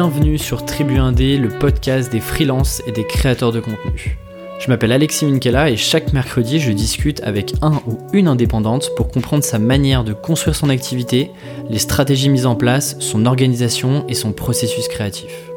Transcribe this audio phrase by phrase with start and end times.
[0.00, 4.16] Bienvenue sur Tribu Indé, le podcast des freelances et des créateurs de contenu.
[4.60, 9.08] Je m'appelle Alexis Minkela et chaque mercredi, je discute avec un ou une indépendante pour
[9.08, 11.32] comprendre sa manière de construire son activité,
[11.68, 15.47] les stratégies mises en place, son organisation et son processus créatif.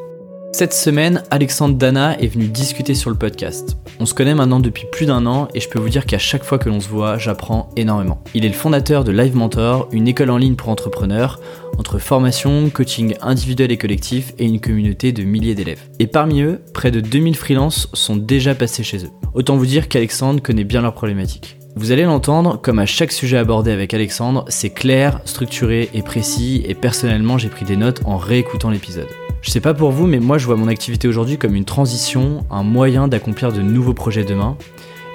[0.54, 3.78] Cette semaine, Alexandre Dana est venu discuter sur le podcast.
[4.00, 6.44] On se connaît maintenant depuis plus d'un an et je peux vous dire qu'à chaque
[6.44, 8.22] fois que l'on se voit, j'apprends énormément.
[8.34, 11.40] Il est le fondateur de Live Mentor, une école en ligne pour entrepreneurs,
[11.78, 15.80] entre formation, coaching individuel et collectif et une communauté de milliers d'élèves.
[15.98, 19.10] Et parmi eux, près de 2000 freelances sont déjà passés chez eux.
[19.32, 21.56] Autant vous dire qu'Alexandre connaît bien leurs problématiques.
[21.76, 26.62] Vous allez l'entendre, comme à chaque sujet abordé avec Alexandre, c'est clair, structuré et précis,
[26.66, 29.08] et personnellement j'ai pris des notes en réécoutant l'épisode.
[29.42, 32.46] Je sais pas pour vous, mais moi je vois mon activité aujourd'hui comme une transition,
[32.48, 34.56] un moyen d'accomplir de nouveaux projets demain.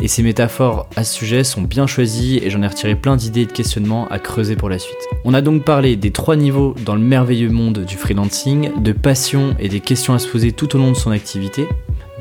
[0.01, 3.43] Et ces métaphores à ce sujet sont bien choisies et j'en ai retiré plein d'idées
[3.43, 4.97] et de questionnements à creuser pour la suite.
[5.23, 9.55] On a donc parlé des trois niveaux dans le merveilleux monde du freelancing, de passion
[9.59, 11.65] et des questions à se poser tout au long de son activité,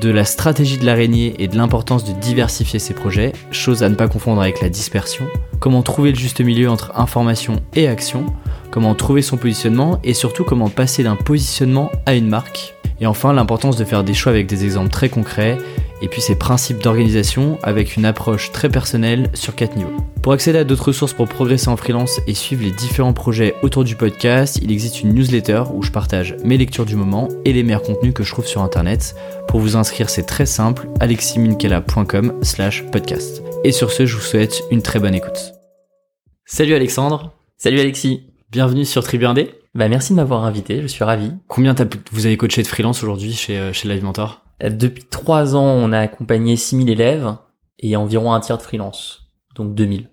[0.00, 3.96] de la stratégie de l'araignée et de l'importance de diversifier ses projets, chose à ne
[3.96, 5.26] pas confondre avec la dispersion,
[5.58, 8.26] comment trouver le juste milieu entre information et action,
[8.70, 12.74] comment trouver son positionnement et surtout comment passer d'un positionnement à une marque.
[13.00, 15.58] Et enfin l'importance de faire des choix avec des exemples très concrets
[16.02, 19.96] et puis ses principes d'organisation avec une approche très personnelle sur quatre niveaux.
[20.22, 23.84] Pour accéder à d'autres ressources pour progresser en freelance et suivre les différents projets autour
[23.84, 27.62] du podcast, il existe une newsletter où je partage mes lectures du moment et les
[27.62, 29.14] meilleurs contenus que je trouve sur internet.
[29.48, 33.42] Pour vous inscrire, c'est très simple, aleximinkelacom slash podcast.
[33.64, 35.52] Et sur ce, je vous souhaite une très bonne écoute.
[36.44, 37.32] Salut Alexandre.
[37.56, 38.35] Salut Alexis.
[38.56, 39.50] Bienvenue sur Tribu Indé.
[39.74, 41.30] Bah merci de m'avoir invité, je suis ravi.
[41.46, 41.74] Combien
[42.10, 44.40] vous avez coaché de freelance aujourd'hui chez, euh, chez Live Mentor?
[44.62, 47.34] Euh, Depuis trois ans, on a accompagné 6000 élèves
[47.80, 50.08] et environ un tiers de freelance, donc 2000.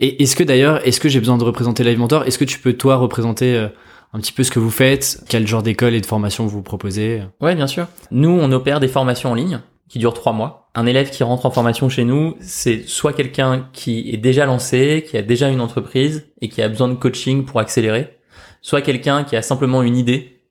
[0.00, 2.24] Et est-ce que d'ailleurs, est-ce que j'ai besoin de représenter Live Mentor?
[2.24, 3.68] Est-ce que tu peux toi représenter euh,
[4.12, 5.22] un petit peu ce que vous faites?
[5.28, 7.22] Quel genre d'école et de formation vous proposez?
[7.40, 7.86] Ouais, bien sûr.
[8.10, 10.65] Nous, on opère des formations en ligne qui durent trois mois.
[10.78, 15.06] Un élève qui rentre en formation chez nous, c'est soit quelqu'un qui est déjà lancé,
[15.08, 18.18] qui a déjà une entreprise et qui a besoin de coaching pour accélérer,
[18.60, 20.42] soit quelqu'un qui a simplement une idée,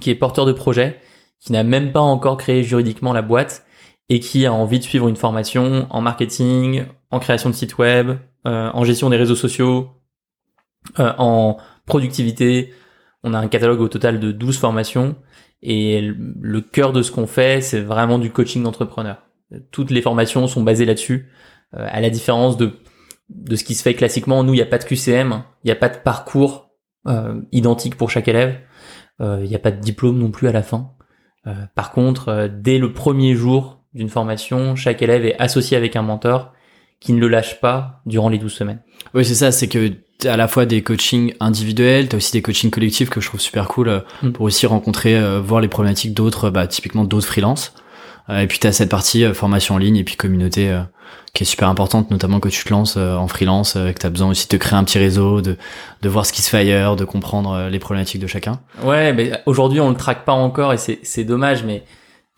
[0.00, 0.98] qui est porteur de projet,
[1.38, 3.64] qui n'a même pas encore créé juridiquement la boîte
[4.08, 8.18] et qui a envie de suivre une formation en marketing, en création de site web,
[8.44, 9.88] euh, en gestion des réseaux sociaux,
[10.98, 12.74] euh, en productivité.
[13.22, 15.14] On a un catalogue au total de 12 formations
[15.62, 19.27] et le cœur de ce qu'on fait, c'est vraiment du coaching d'entrepreneur.
[19.70, 21.30] Toutes les formations sont basées là-dessus.
[21.74, 22.72] Euh, à la différence de
[23.28, 25.70] de ce qui se fait classiquement, nous, il n'y a pas de QCM, il n'y
[25.70, 26.70] a pas de parcours
[27.06, 28.58] euh, identique pour chaque élève,
[29.20, 30.92] euh, il n'y a pas de diplôme non plus à la fin.
[31.74, 36.54] par contre, dès le premier jour d'une formation, chaque élève est associé avec un mentor
[37.00, 38.80] qui ne le lâche pas durant les 12 semaines.
[39.14, 39.92] Oui, c'est ça, c'est que
[40.24, 43.68] à la fois des coachings individuels, t'as aussi des coachings collectifs que je trouve super
[43.68, 44.32] cool euh, mm.
[44.32, 47.74] pour aussi rencontrer, euh, voir les problématiques d'autres, bah, typiquement d'autres freelances.
[48.30, 50.76] Euh, et puis t'as cette partie formation en ligne et puis communauté
[51.34, 54.48] qui est super importante, notamment que tu te lances en freelance, que t'as besoin aussi
[54.48, 55.56] de créer un petit réseau, de,
[56.02, 58.60] de voir ce qui se fait ailleurs, de comprendre les problématiques de chacun.
[58.82, 61.84] Ouais, mais aujourd'hui on le traque pas encore et c'est, dommage, mais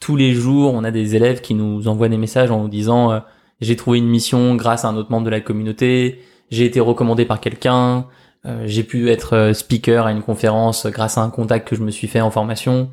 [0.01, 3.23] tous les jours on a des élèves qui nous envoient des messages en nous disant
[3.61, 7.25] j'ai trouvé une mission grâce à un autre membre de la communauté, j'ai été recommandé
[7.25, 8.07] par quelqu'un,
[8.47, 11.83] euh, j'ai pu être euh, speaker à une conférence grâce à un contact que je
[11.83, 12.91] me suis fait en formation.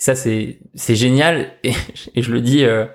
[0.00, 1.72] Ça c'est c'est génial et,
[2.16, 2.86] je le dis euh,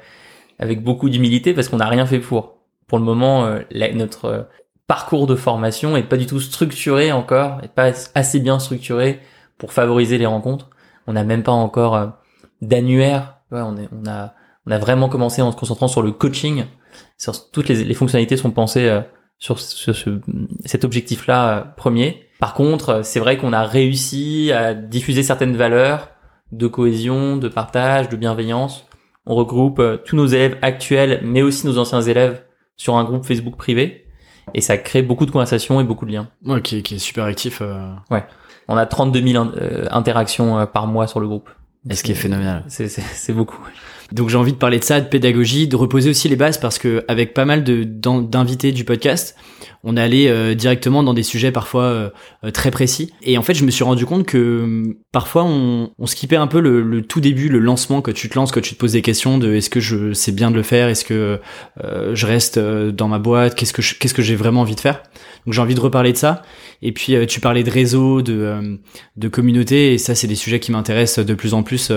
[0.59, 2.55] avec beaucoup d'humilité parce qu'on n'a rien fait pour.
[2.87, 3.49] Pour le moment,
[3.95, 4.47] notre
[4.85, 9.21] parcours de formation est pas du tout structuré encore, est pas assez bien structuré
[9.57, 10.69] pour favoriser les rencontres.
[11.07, 12.11] On n'a même pas encore
[12.61, 13.39] d'annuaire.
[13.49, 14.35] on, on a
[14.67, 16.65] on a vraiment commencé en se concentrant sur le coaching.
[17.17, 19.01] Sur toutes les, les fonctionnalités sont pensées
[19.39, 20.19] sur, ce,
[20.65, 22.27] cet objectif-là euh, premier.
[22.39, 26.09] Par contre, euh, c'est vrai qu'on a réussi à diffuser certaines valeurs
[26.51, 28.85] de cohésion, de partage, de bienveillance.
[29.25, 32.43] On regroupe euh, tous nos élèves actuels, mais aussi nos anciens élèves
[32.77, 34.05] sur un groupe Facebook privé.
[34.53, 36.29] Et ça crée beaucoup de conversations et beaucoup de liens.
[36.45, 37.61] Ouais, qui, qui est super actif.
[38.11, 38.23] Ouais.
[38.67, 39.45] On a 32 000
[39.89, 41.49] interactions par mois sur le groupe.
[41.89, 42.63] est ce qui est phénoménal.
[42.67, 43.59] C'est beaucoup.
[44.11, 46.77] Donc j'ai envie de parler de ça, de pédagogie, de reposer aussi les bases parce
[46.77, 49.35] que avec pas mal d'invités du podcast,
[49.83, 52.09] on allait euh, directement dans des sujets parfois euh,
[52.43, 53.13] euh, très précis.
[53.23, 56.47] Et en fait, je me suis rendu compte que hum, parfois on, on skippait un
[56.47, 58.91] peu le, le, tout début, le lancement, que tu te lances, que tu te poses
[58.91, 61.39] des questions de est-ce que je sais bien de le faire, est-ce que
[61.81, 65.03] je reste dans ma boîte, qu'est-ce que qu'est-ce que j'ai vraiment envie de faire?
[65.45, 66.41] Donc j'ai envie de reparler de ça.
[66.81, 68.77] Et puis tu parlais de réseau, de
[69.15, 71.93] de communauté, et ça c'est des sujets qui m'intéressent de plus en plus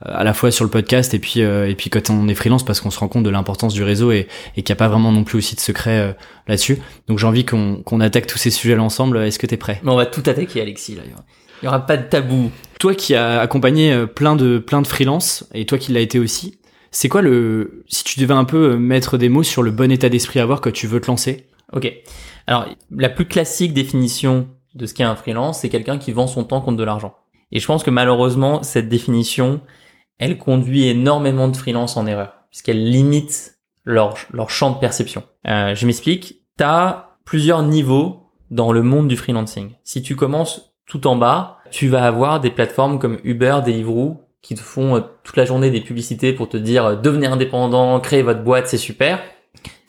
[0.00, 2.80] à la fois sur le podcast et puis et puis quand on est freelance parce
[2.80, 5.10] qu'on se rend compte de l'importance du réseau et, et qu'il n'y a pas vraiment
[5.10, 6.78] non plus aussi de secret là-dessus.
[7.08, 9.18] Donc j'ai envie qu'on attaque tous ces sujets ensemble.
[9.18, 10.94] Est-ce que tu es prêt On va tout attaquer, Alexis.
[10.94, 11.02] Là.
[11.62, 12.50] Il y aura pas de tabou.
[12.78, 16.18] Toi qui as accompagné euh, plein de plein de freelance et toi qui l'as été
[16.18, 16.58] aussi,
[16.90, 20.08] c'est quoi le si tu devais un peu mettre des mots sur le bon état
[20.08, 21.48] d'esprit à avoir quand tu veux te lancer?
[21.72, 21.92] Ok.
[22.46, 26.44] Alors la plus classique définition de ce qu'est un freelance, c'est quelqu'un qui vend son
[26.44, 27.14] temps contre de l'argent.
[27.52, 29.60] Et je pense que malheureusement cette définition,
[30.18, 35.24] elle conduit énormément de freelance en erreur puisqu'elle limite leur leur champ de perception.
[35.46, 36.42] Euh, je m'explique.
[36.56, 39.72] T'as plusieurs niveaux dans le monde du freelancing.
[39.84, 44.56] Si tu commences tout en bas, tu vas avoir des plateformes comme Uber, Deliveroo qui
[44.56, 48.22] te font euh, toute la journée des publicités pour te dire euh, devenez indépendant, créez
[48.22, 49.22] votre boîte, c'est super.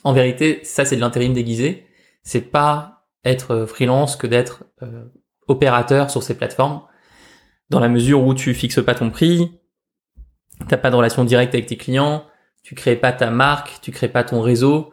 [0.04, 1.88] En vérité, ça c'est de l'intérim déguisé.
[2.22, 4.64] C'est pas être euh, freelance que d'être
[5.48, 6.82] opérateur sur ces plateformes,
[7.70, 9.60] dans la mesure où tu fixes pas ton prix,
[10.68, 12.26] t'as pas de relation directe avec tes clients,
[12.64, 14.92] tu crées pas ta marque, tu crées pas ton réseau.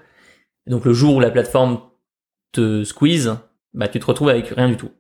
[0.67, 1.81] Donc le jour où la plateforme
[2.53, 3.37] te squeeze,
[3.75, 4.91] bah tu te retrouves avec rien du tout.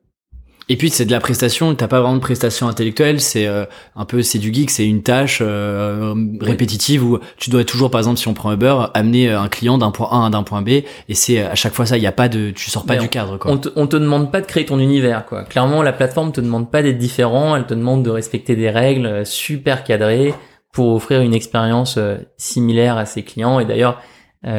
[0.71, 3.65] Et puis c'est de la prestation, t'as pas vraiment de prestation intellectuelle, c'est euh,
[3.97, 8.01] un peu c'est du geek, c'est une tâche euh, répétitive où tu dois toujours par
[8.01, 10.61] exemple si on prend Uber amener euh, un client d'un point A à d'un point
[10.61, 10.69] B.
[10.69, 13.09] Et c'est à chaque fois ça, il y a pas de tu sors pas du
[13.09, 13.51] cadre quoi.
[13.51, 15.45] On te, on te demande pas de créer ton univers quoi.
[15.45, 19.25] Clairement la plateforme te demande pas d'être différent, elle te demande de respecter des règles
[19.25, 20.35] super cadrées
[20.73, 21.99] pour offrir une expérience
[22.37, 23.59] similaire à ses clients.
[23.59, 24.03] Et d'ailleurs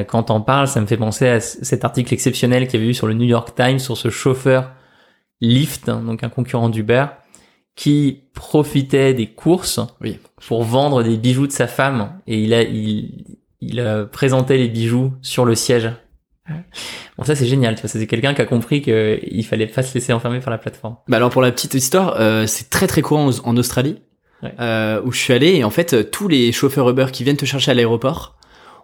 [0.07, 2.95] quand t'en parles, ça me fait penser à cet article exceptionnel qu'il y avait eu
[2.95, 4.71] sur le New York Times sur ce chauffeur
[5.41, 7.05] Lyft, hein, donc un concurrent d'Uber,
[7.75, 10.19] qui profitait des courses oui.
[10.47, 14.67] pour vendre des bijoux de sa femme et il a il, il a présenté les
[14.67, 15.89] bijoux sur le siège.
[17.17, 19.93] Bon ça c'est génial, tu vois, c'est quelqu'un qui a compris qu'il fallait pas se
[19.93, 20.97] laisser enfermer par la plateforme.
[21.07, 24.01] Bah alors pour la petite histoire, euh, c'est très très courant en Australie
[24.59, 27.45] euh, où je suis allé et en fait tous les chauffeurs Uber qui viennent te
[27.45, 28.35] chercher à l'aéroport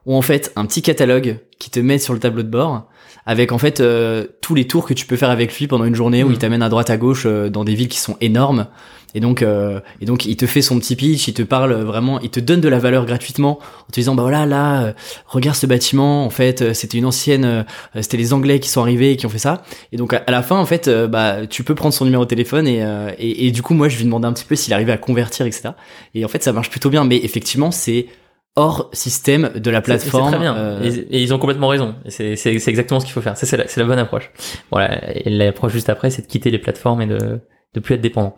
[0.06, 2.88] ont en fait un petit catalogue qui te met sur le tableau de bord
[3.25, 5.95] avec en fait euh, tous les tours que tu peux faire avec lui pendant une
[5.95, 6.39] journée où il mm.
[6.39, 8.68] t'amène à droite à gauche euh, dans des villes qui sont énormes.
[9.16, 12.19] Et donc euh, et donc il te fait son petit pitch il te parle vraiment
[12.19, 14.94] il te donne de la valeur gratuitement en te disant bah voilà là
[15.25, 17.66] regarde ce bâtiment en fait c'était une ancienne
[18.01, 19.63] c'était les anglais qui sont arrivés et qui ont fait ça.
[19.94, 22.68] Et donc à, la fin en fait bah tu peux prendre son numéro de téléphone
[22.68, 22.83] et,
[23.18, 25.45] et, et du coup moi je lui demandais un petit peu s'il arrivait à convertir
[25.45, 25.69] etc
[26.13, 27.06] et en fait ça marche plutôt bien.
[27.06, 28.07] Mais effectivement c'est
[28.56, 30.25] hors système de la plateforme.
[30.25, 30.56] C'est très bien.
[30.56, 31.96] Euh, et, ils ont complètement raison.
[32.07, 33.38] C'est exactement ce qu'il faut faire.
[33.38, 34.31] C'est la, la, bonne approche.
[34.72, 35.18] Voilà.
[35.18, 37.42] Et l'approche juste après, c'est de quitter les plateformes et de
[37.75, 38.36] de plus être dépendant.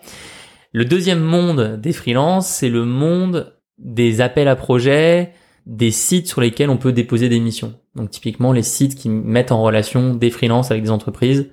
[0.73, 5.31] Le deuxième monde des freelances, c'est le monde des appels à projets,
[5.65, 7.75] des sites sur lesquels on peut déposer des missions.
[7.95, 11.49] Donc typiquement les sites qui mettent en relation des freelances avec des entreprises.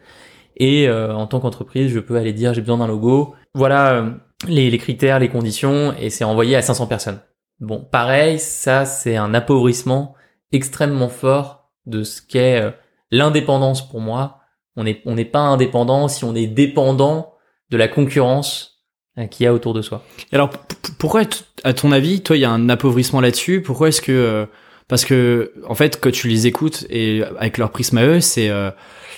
[0.57, 3.35] Et euh, en tant qu'entreprise, je peux aller dire j'ai besoin d'un logo.
[3.55, 4.11] Voilà euh,
[4.49, 7.19] les, les critères, les conditions, et c'est envoyé à 500 personnes.
[7.61, 10.15] Bon, pareil, ça c'est un appauvrissement
[10.53, 12.71] extrêmement fort de ce qu'est euh,
[13.11, 14.41] l'indépendance pour moi.
[14.77, 17.35] On n'est pas indépendant si on est dépendant
[17.71, 18.83] de la concurrence
[19.19, 20.03] euh, qu'il y a autour de soi.
[20.33, 20.51] Alors
[20.99, 21.23] pourquoi,
[21.63, 23.63] à ton avis, toi, il y a un appauvrissement là-dessus?
[23.63, 24.47] Pourquoi est-ce que euh,
[24.89, 28.51] parce que en fait, quand tu les écoutes et avec leur prisme à eux, c'est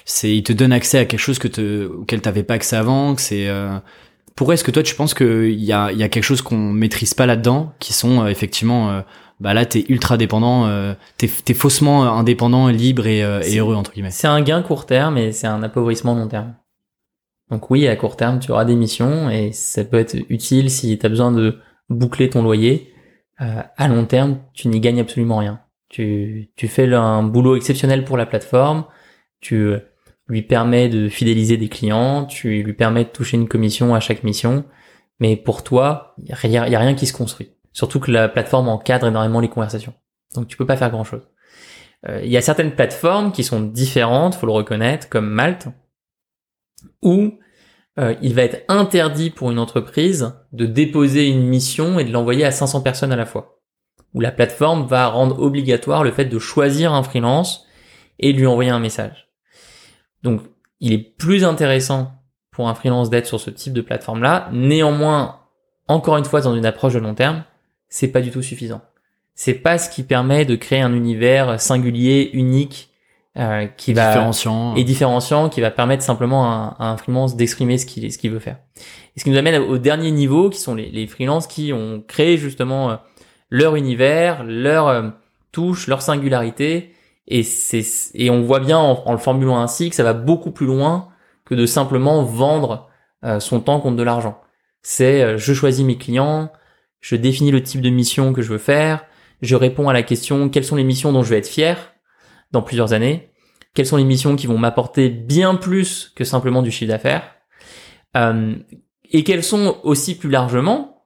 [0.05, 3.17] c'est ils te donnent accès à quelque chose que te, auquel t'avais pas accès avant,
[3.17, 3.49] que c'est
[4.37, 7.15] pourquoi est-ce que toi tu penses qu'il y a, y a quelque chose qu'on maîtrise
[7.15, 9.01] pas là-dedans, qui sont euh, effectivement, euh,
[9.41, 13.93] bah là t'es ultra dépendant, euh, t'es es faussement indépendant, libre et, et heureux entre
[13.93, 14.11] guillemets?
[14.11, 16.55] C'est un gain court terme et c'est un appauvrissement long terme.
[17.51, 20.99] Donc oui, à court terme tu auras des missions et ça peut être utile si
[20.99, 22.93] tu as besoin de boucler ton loyer.
[23.39, 25.61] à long terme, tu n'y gagnes absolument rien.
[25.89, 28.85] Tu, tu fais un boulot exceptionnel pour la plateforme,
[29.41, 29.77] tu
[30.29, 34.25] lui permet de fidéliser des clients, tu lui permets de toucher une commission à chaque
[34.25, 34.65] mission,
[35.21, 37.53] mais pour toi, il y, a, rien qui se construit.
[37.73, 39.95] Surtout que la plateforme encadre énormément les conversations.
[40.35, 41.29] Donc tu peux pas faire grand-chose.
[42.09, 45.69] Euh, il y a certaines plateformes qui sont différentes, faut le reconnaître, comme Malte,
[47.03, 47.39] où
[47.99, 52.45] euh, il va être interdit pour une entreprise de déposer une mission et de l'envoyer
[52.45, 53.61] à 500 personnes à la fois.
[54.13, 57.67] Où la plateforme va rendre obligatoire le fait de choisir un freelance
[58.19, 59.26] et de lui envoyer un message.
[60.27, 60.43] Donc,
[60.81, 62.13] il est plus intéressant
[62.51, 64.49] pour un freelance d'être sur ce type de plateforme-là.
[64.53, 65.41] Néanmoins,
[65.89, 67.45] encore une fois, dans une approche de long terme,
[67.89, 68.83] c'est pas du tout suffisant.
[69.35, 72.91] C'est pas ce qui permet de créer un univers singulier, unique,
[73.39, 77.85] euh, qui va différenciant et différenciant, qui va permettre simplement à, un freelance d'exprimer ce
[77.85, 78.57] qu'il ce qu'il veut faire.
[79.15, 82.03] Et ce qui nous amène au dernier niveau, qui sont les, les freelances qui ont
[82.07, 82.97] créé justement euh,
[83.51, 85.11] leur univers, leur euh,
[85.53, 86.95] touche, leur singularité,
[87.27, 90.67] et c'est et on voit bien en, le formulant ainsi que ça va beaucoup plus
[90.67, 91.09] loin
[91.45, 92.89] que de simplement vendre
[93.25, 94.41] euh, son temps contre de l'argent.
[94.83, 96.53] C'est euh, je choisis mes clients,
[97.01, 99.05] je définis le type de mission que je veux faire,
[99.43, 101.95] je réponds à la question quelles sont les missions dont je vais être fier
[102.53, 103.33] dans plusieurs années,
[103.75, 107.35] quelles sont les missions qui vont m'apporter bien plus que simplement du chiffre d'affaires.
[108.17, 108.55] Euh,
[109.11, 111.05] et quelles sont aussi plus largement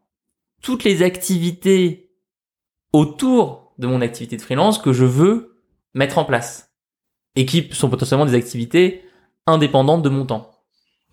[0.62, 2.10] toutes les activités
[2.92, 5.49] autour de mon activité de freelance que je veux
[5.94, 6.72] mettre en place
[7.36, 9.04] et qui sont potentiellement des activités
[9.46, 10.50] indépendantes de mon temps.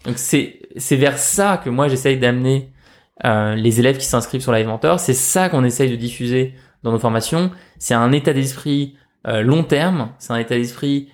[0.06, 2.72] Donc c'est c'est vers ça que moi j'essaye d'amener
[3.26, 5.00] euh, les élèves qui s'inscrivent sur Live Mentor.
[5.00, 6.54] C'est ça qu'on essaye de diffuser
[6.84, 7.52] dans nos formations.
[7.80, 8.96] C'est un état d'esprit
[9.28, 10.12] euh, long terme.
[10.20, 11.10] C'est un état d'esprit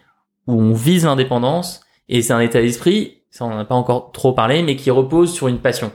[0.48, 4.12] où on vise l'indépendance et c'est un état d'esprit, ça on n'en a pas encore
[4.12, 5.91] trop parlé, mais qui repose sur une passion.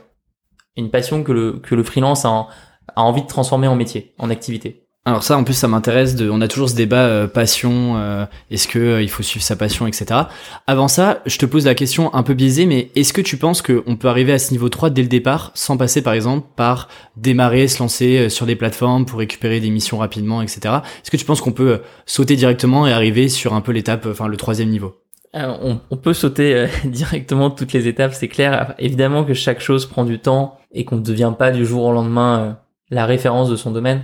[0.77, 2.49] Une passion que le, que le freelance a,
[2.97, 4.88] a envie de transformer en métier, en activité.
[5.09, 6.17] Alors ça, en plus, ça m'intéresse.
[6.17, 7.97] De, on a toujours ce débat euh, passion.
[7.97, 10.21] Euh, est-ce que euh, il faut suivre sa passion, etc.
[10.67, 13.62] Avant ça, je te pose la question un peu biaisée, mais est-ce que tu penses
[13.62, 16.88] qu'on peut arriver à ce niveau 3 dès le départ, sans passer, par exemple, par
[17.17, 20.61] démarrer, se lancer sur des plateformes pour récupérer des missions rapidement, etc.
[21.03, 24.29] Est-ce que tu penses qu'on peut sauter directement et arriver sur un peu l'étape, enfin
[24.29, 24.95] le troisième niveau?
[25.33, 28.75] On, on, peut sauter directement toutes les étapes, c'est clair.
[28.79, 31.93] Évidemment que chaque chose prend du temps et qu'on ne devient pas du jour au
[31.93, 32.59] lendemain
[32.91, 34.03] la référence de son domaine.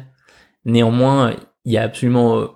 [0.64, 2.46] Néanmoins, il y a absolument euh,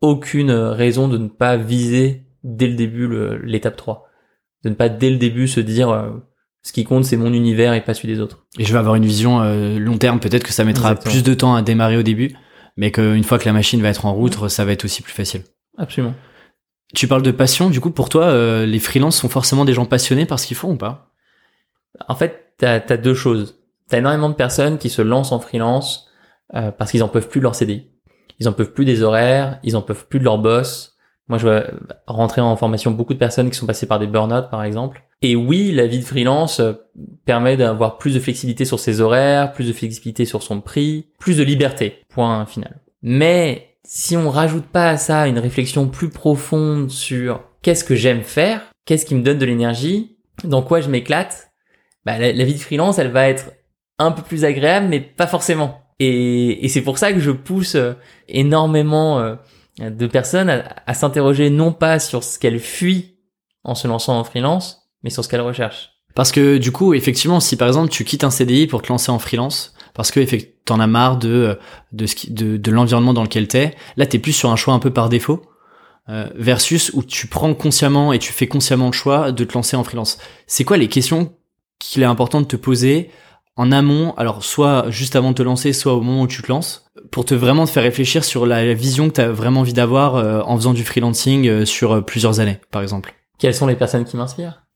[0.00, 3.08] aucune raison de ne pas viser dès le début
[3.42, 4.08] l'étape 3.
[4.64, 6.10] De ne pas dès le début se dire euh,
[6.62, 8.46] ce qui compte c'est mon univers et pas celui des autres.
[8.58, 11.34] Et je vais avoir une vision euh, long terme, peut-être que ça mettra plus de
[11.34, 12.34] temps à démarrer au début,
[12.76, 15.12] mais qu'une fois que la machine va être en route, ça va être aussi plus
[15.12, 15.42] facile.
[15.78, 16.14] Absolument.
[16.94, 20.24] Tu parles de passion, du coup pour toi, les freelances sont forcément des gens passionnés
[20.24, 21.12] par ce qu'ils font ou pas?
[22.08, 23.58] En fait, t'as as deux choses.
[23.88, 26.05] T'as énormément de personnes qui se lancent en freelance
[26.54, 27.90] euh, parce qu'ils en peuvent plus de leur CDI.
[28.38, 30.96] Ils en peuvent plus des horaires, ils en peuvent plus de leur boss.
[31.28, 31.64] Moi, je vois
[32.06, 35.02] rentrer en formation beaucoup de personnes qui sont passées par des burn-out, par exemple.
[35.22, 36.74] Et oui, la vie de freelance euh,
[37.24, 41.36] permet d'avoir plus de flexibilité sur ses horaires, plus de flexibilité sur son prix, plus
[41.36, 42.04] de liberté.
[42.08, 42.80] Point final.
[43.02, 48.22] Mais si on rajoute pas à ça une réflexion plus profonde sur qu'est-ce que j'aime
[48.22, 51.50] faire, qu'est-ce qui me donne de l'énergie, dans quoi je m'éclate,
[52.04, 53.50] bah, la, la vie de freelance, elle va être
[53.98, 55.85] un peu plus agréable, mais pas forcément.
[55.98, 57.94] Et, et c'est pour ça que je pousse euh,
[58.28, 59.34] énormément euh,
[59.78, 63.16] de personnes à, s'interroger non pas sur ce qu'elles fuient
[63.64, 65.90] en se lançant en freelance, mais sur ce qu'elles recherchent.
[66.14, 69.10] Parce que du coup, effectivement, si par exemple tu quittes un CDI pour te lancer
[69.10, 70.20] en freelance, parce que
[70.64, 71.58] t'en as marre de
[71.92, 74.78] de, ce de, de l'environnement dans lequel t'es, là t'es plus sur un choix un
[74.78, 75.42] peu par défaut,
[76.08, 79.76] euh, versus où tu prends consciemment et tu fais consciemment le choix de te lancer
[79.76, 80.18] en freelance.
[80.46, 81.34] C'est quoi les questions
[81.80, 83.10] qu'il est important de te poser
[83.56, 86.48] en amont, alors soit juste avant de te lancer, soit au moment où tu te
[86.48, 89.72] lances, pour te vraiment te faire réfléchir sur la vision que tu as vraiment envie
[89.72, 93.14] d'avoir euh, en faisant du freelancing euh, sur euh, plusieurs années, par exemple.
[93.38, 94.66] Quelles sont les personnes qui m'inspirent?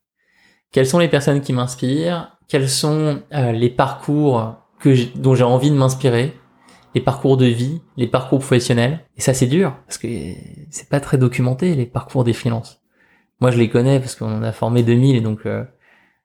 [0.72, 2.38] Quelles sont les personnes qui m'inspirent?
[2.48, 6.36] Quels sont les parcours que dont j'ai envie de m'inspirer?
[6.94, 9.00] Les parcours de vie, les parcours professionnels?
[9.16, 10.08] Et ça, c'est dur parce que
[10.70, 12.82] c'est pas très documenté les parcours des freelances.
[13.40, 15.40] Moi, je les connais parce qu'on en a formé 2000 et donc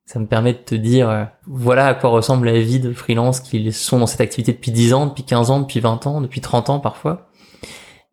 [0.05, 3.39] ça me permet de te dire euh, voilà à quoi ressemble la vie de freelance
[3.39, 6.41] qui sont dans cette activité depuis 10 ans, depuis 15 ans, depuis 20 ans, depuis
[6.41, 7.29] 30 ans parfois.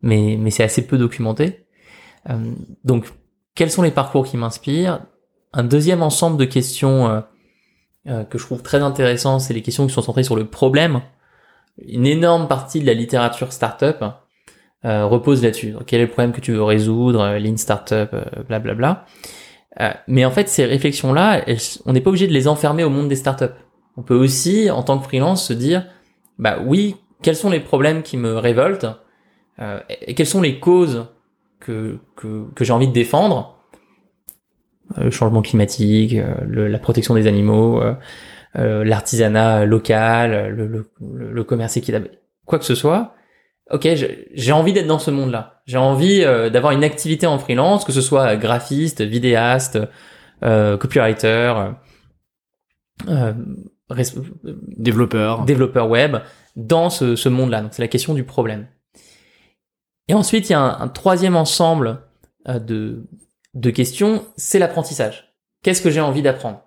[0.01, 1.65] Mais, mais c'est assez peu documenté.
[2.29, 2.51] Euh,
[2.83, 3.05] donc,
[3.55, 5.01] quels sont les parcours qui m'inspirent?
[5.53, 7.23] Un deuxième ensemble de questions
[8.07, 11.01] euh, que je trouve très intéressant, c'est les questions qui sont centrées sur le problème.
[11.77, 14.03] Une énorme partie de la littérature startup
[14.83, 15.75] repose là-dessus.
[15.87, 17.37] Quel est le problème que tu veux résoudre?
[17.37, 18.09] Lean startup,
[18.47, 18.73] blablabla.
[18.73, 19.05] Bla, bla.
[19.79, 21.43] Euh, mais en fait, ces réflexions-là,
[21.85, 23.45] on n'est pas obligé de les enfermer au monde des startups.
[23.97, 25.85] On peut aussi, en tant que freelance, se dire,
[26.39, 28.87] bah oui, quels sont les problèmes qui me révoltent
[29.59, 31.07] euh, et quelles sont les causes
[31.59, 33.57] que, que, que j'ai envie de défendre
[34.97, 36.15] euh, le changement climatique,
[36.47, 37.81] la protection des animaux,
[38.55, 42.11] l'artisanat local, le, le, le commerce équitable,
[42.45, 43.15] quoi que ce soit
[43.73, 43.87] ok,
[44.33, 45.61] j'ai envie d'être dans ce monde-là.
[45.65, 49.79] J'ai envie euh, d'avoir une activité en freelance, que ce soit graphiste, vidéaste,
[50.43, 51.71] euh, copywriter,
[53.07, 53.33] euh,
[54.77, 56.17] développeur, développeur web,
[56.55, 57.61] dans ce, ce monde-là.
[57.61, 58.67] Donc c'est la question du problème.
[60.07, 62.01] Et ensuite, il y a un, troisième ensemble
[62.47, 63.07] de,
[63.55, 65.33] de questions, c'est l'apprentissage.
[65.63, 66.61] Qu'est-ce que j'ai envie d'apprendre?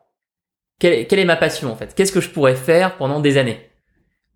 [0.80, 1.94] Quelle, quelle est ma passion en fait?
[1.94, 3.70] Qu'est-ce que je pourrais faire pendant des années?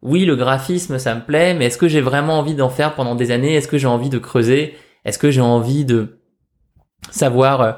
[0.03, 3.15] Oui, le graphisme, ça me plaît, mais est-ce que j'ai vraiment envie d'en faire pendant
[3.15, 3.55] des années?
[3.55, 4.77] Est-ce que j'ai envie de creuser?
[5.05, 6.21] Est-ce que j'ai envie de
[7.11, 7.73] savoir euh,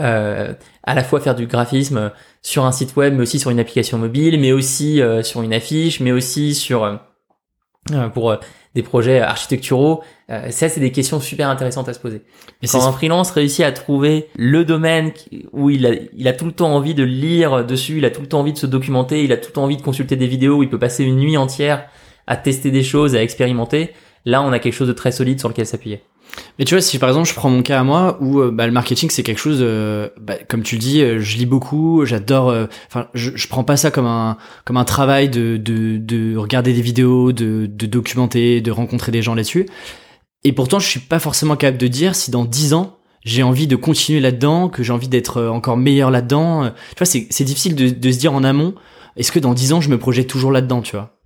[0.00, 3.60] euh, à la fois faire du graphisme sur un site web, mais aussi sur une
[3.60, 7.00] application mobile, mais aussi euh, sur une affiche, mais aussi sur
[8.12, 8.36] pour
[8.74, 12.22] des projets architecturaux euh, Ça, c'est des questions super intéressantes à se poser.
[12.62, 15.12] Et Quand un freelance réussit à trouver le domaine
[15.52, 18.20] où il a, il a tout le temps envie de lire dessus, il a tout
[18.20, 20.26] le temps envie de se documenter, il a tout le temps envie de consulter des
[20.26, 21.88] vidéos, où il peut passer une nuit entière
[22.26, 23.94] à tester des choses, à expérimenter,
[24.24, 26.02] là, on a quelque chose de très solide sur lequel s'appuyer.
[26.58, 28.66] Mais tu vois, si par exemple je prends mon cas à moi, où euh, bah,
[28.66, 32.04] le marketing c'est quelque chose, euh, bah, comme tu le dis, euh, je lis beaucoup,
[32.04, 32.54] j'adore.
[32.88, 36.72] Enfin, je, je prends pas ça comme un comme un travail de de, de regarder
[36.72, 39.66] des vidéos, de, de documenter, de rencontrer des gens là-dessus.
[40.44, 43.66] Et pourtant, je suis pas forcément capable de dire si dans dix ans j'ai envie
[43.66, 46.70] de continuer là-dedans, que j'ai envie d'être encore meilleur là-dedans.
[46.96, 48.74] Tu vois, c'est difficile de, de se dire en amont.
[49.16, 51.17] Est-ce que dans dix ans je me projette toujours là-dedans, tu vois?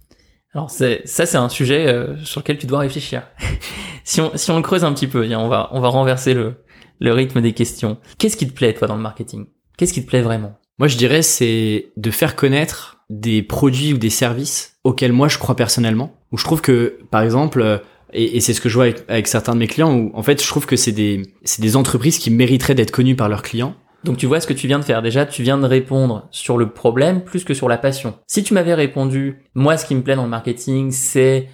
[0.54, 3.23] Alors c'est ça c'est un sujet euh, sur lequel tu dois réfléchir.
[4.04, 6.54] si on si on le creuse un petit peu, on va on va renverser le
[7.00, 7.99] le rythme des questions.
[8.18, 9.47] Qu'est-ce qui te plaît toi dans le marketing?
[9.76, 10.59] Qu'est-ce qui te plaît vraiment?
[10.78, 15.38] Moi je dirais c'est de faire connaître des produits ou des services auxquels moi je
[15.38, 16.14] crois personnellement.
[16.32, 17.78] Où je trouve que par exemple euh,
[18.12, 20.23] et, et c'est ce que je vois avec, avec, certains de mes clients où en
[20.23, 23.42] fait je trouve que c'est des c'est des entreprises qui mériteraient d'être connues par leurs
[23.42, 25.02] clients donc tu vois ce que tu viens de faire.
[25.02, 28.14] Déjà, tu viens de répondre sur le problème plus que sur la passion.
[28.26, 31.49] Si tu m'avais répondu, moi ce qui me plaît dans le marketing, c'est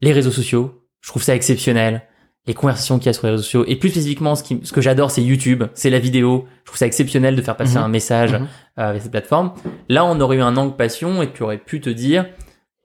[0.00, 0.82] les réseaux sociaux.
[1.00, 2.02] Je trouve ça exceptionnel.
[2.46, 3.64] Les conversations qu'il y a sur les réseaux sociaux.
[3.66, 6.46] Et plus spécifiquement, ce, qui, ce que j'adore, c'est YouTube, c'est la vidéo.
[6.60, 7.84] Je trouve ça exceptionnel de faire passer mhm.
[7.84, 8.46] un message mhm.
[8.78, 9.52] euh, avec cette plateforme.
[9.88, 12.26] Là, on aurait eu un angle passion et tu aurais pu te dire,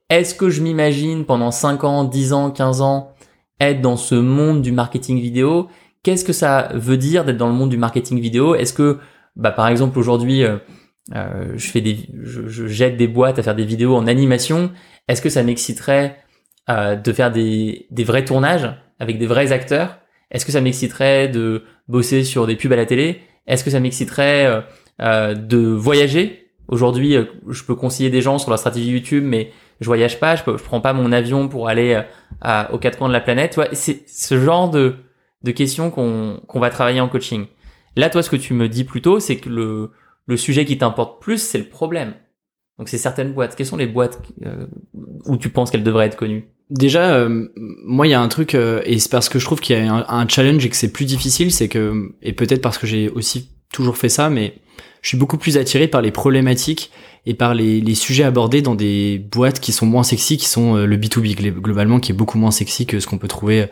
[0.09, 3.13] est-ce que je m'imagine pendant 5 ans, 10 ans, 15 ans
[3.59, 5.69] être dans ce monde du marketing vidéo
[6.03, 8.55] Qu'est-ce que ça veut dire d'être dans le monde du marketing vidéo?
[8.55, 8.97] Est-ce que,
[9.35, 10.57] bah, par exemple, aujourd'hui, euh,
[11.15, 14.71] euh, je fais des, je, jette des boîtes à faire des vidéos en animation.
[15.07, 16.17] Est-ce que ça m'exciterait
[16.69, 18.67] euh, de faire des, des vrais tournages
[18.99, 19.99] avec des vrais acteurs?
[20.31, 23.21] Est-ce que ça m'exciterait de bosser sur des pubs à la télé?
[23.45, 24.63] Est-ce que ça m'exciterait
[24.99, 26.47] de voyager?
[26.67, 27.17] Aujourd'hui,
[27.49, 30.63] je peux conseiller des gens sur leur stratégie YouTube, mais je voyage pas, je, je
[30.63, 32.01] prends pas mon avion pour aller
[32.39, 33.59] à, aux quatre coins de la planète.
[33.73, 34.95] c'est ce genre de
[35.43, 37.45] de questions qu'on qu'on va travailler en coaching.
[37.95, 39.91] Là, toi, ce que tu me dis plutôt, c'est que le,
[40.25, 42.13] le sujet qui t'importe plus, c'est le problème.
[42.77, 43.55] Donc, c'est certaines boîtes.
[43.55, 44.65] Quelles sont les boîtes euh,
[45.25, 46.47] où tu penses qu'elles devraient être connues?
[46.69, 49.59] Déjà, euh, moi, il y a un truc, euh, et c'est parce que je trouve
[49.59, 52.61] qu'il y a un, un, challenge et que c'est plus difficile, c'est que, et peut-être
[52.61, 54.55] parce que j'ai aussi toujours fait ça, mais
[55.01, 56.91] je suis beaucoup plus attiré par les problématiques
[57.25, 60.75] et par les, les, sujets abordés dans des boîtes qui sont moins sexy, qui sont
[60.75, 63.67] le B2B globalement, qui est beaucoup moins sexy que ce qu'on peut trouver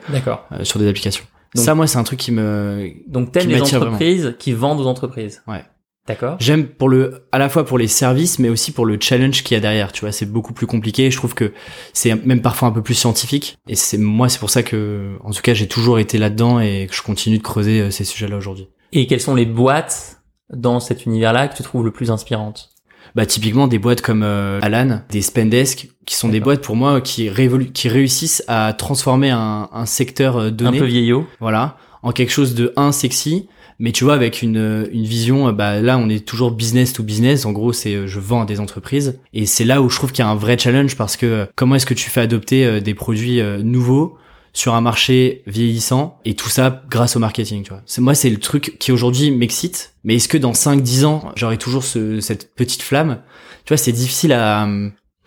[0.63, 2.91] sur des applications ça, moi, c'est un truc qui me.
[3.07, 5.43] Donc, t'aimes les entreprises qui vendent aux entreprises.
[5.47, 5.63] Ouais.
[6.07, 6.38] D'accord.
[6.39, 9.53] J'aime pour le, à la fois pour les services, mais aussi pour le challenge qu'il
[9.53, 9.91] y a derrière.
[9.91, 11.12] Tu vois, c'est beaucoup plus compliqué.
[11.12, 11.53] Je trouve que
[11.93, 13.59] c'est même parfois un peu plus scientifique.
[13.67, 16.88] Et c'est moi, c'est pour ça que, en tout cas, j'ai toujours été là-dedans et
[16.89, 18.69] que je continue de creuser euh, ces sujets-là aujourd'hui.
[18.91, 22.71] Et quelles sont les boîtes dans cet univers-là que tu trouves le plus inspirantes?
[23.15, 27.01] Bah typiquement des boîtes comme euh, Alan, des Spendesk, qui sont des boîtes pour moi
[27.01, 31.77] qui révolu qui réussissent à transformer un, un secteur euh, donné, un peu vieillot, voilà,
[32.03, 33.47] en quelque chose de un sexy,
[33.79, 37.03] mais tu vois avec une une vision, euh, bah là on est toujours business to
[37.03, 37.45] business.
[37.45, 39.19] En gros c'est je vends à des entreprises.
[39.33, 41.75] Et c'est là où je trouve qu'il y a un vrai challenge parce que comment
[41.75, 44.17] est-ce que tu fais adopter des produits nouveaux?
[44.59, 47.81] Sur un marché vieillissant et tout ça grâce au marketing, tu vois.
[47.85, 51.31] C'est moi c'est le truc qui aujourd'hui m'excite, mais est-ce que dans 5 10 ans,
[51.37, 53.21] j'aurai toujours ce, cette petite flamme?
[53.63, 54.67] Tu vois, c'est difficile à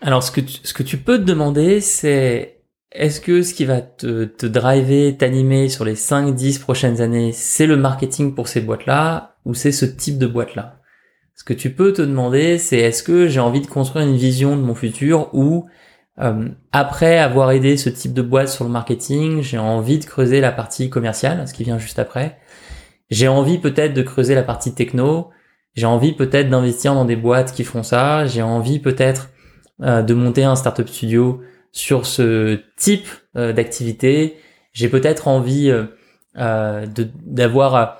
[0.01, 2.59] Alors ce que tu, ce que tu peux te demander c'est
[2.91, 7.31] est-ce que ce qui va te, te driver, t'animer sur les 5 10 prochaines années,
[7.31, 10.79] c'est le marketing pour ces boîtes-là ou c'est ce type de boîte-là?
[11.33, 14.55] Ce que tu peux te demander, c'est est-ce que j'ai envie de construire une vision
[14.55, 15.65] de mon futur où
[16.19, 20.41] euh, après avoir aidé ce type de boîte sur le marketing, j'ai envie de creuser
[20.41, 22.39] la partie commerciale, ce qui vient juste après.
[23.09, 25.29] J'ai envie peut-être de creuser la partie techno.
[25.75, 28.25] J'ai envie peut-être d'investir dans des boîtes qui font ça.
[28.27, 29.29] J'ai envie peut-être
[29.81, 34.37] euh, de monter un startup studio sur ce type euh, d'activité.
[34.71, 35.71] J'ai peut-être envie
[36.35, 37.99] d'avoir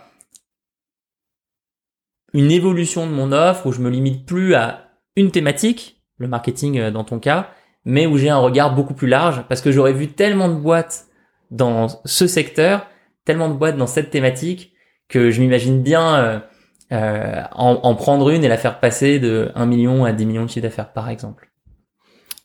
[2.33, 6.89] une évolution de mon offre où je me limite plus à une thématique, le marketing
[6.89, 7.51] dans ton cas,
[7.85, 11.07] mais où j'ai un regard beaucoup plus large parce que j'aurais vu tellement de boîtes
[11.51, 12.87] dans ce secteur,
[13.25, 14.73] tellement de boîtes dans cette thématique
[15.09, 16.39] que je m'imagine bien euh,
[16.91, 20.45] euh, en, en, prendre une et la faire passer de 1 million à 10 millions
[20.45, 21.49] de chiffre d'affaires par exemple.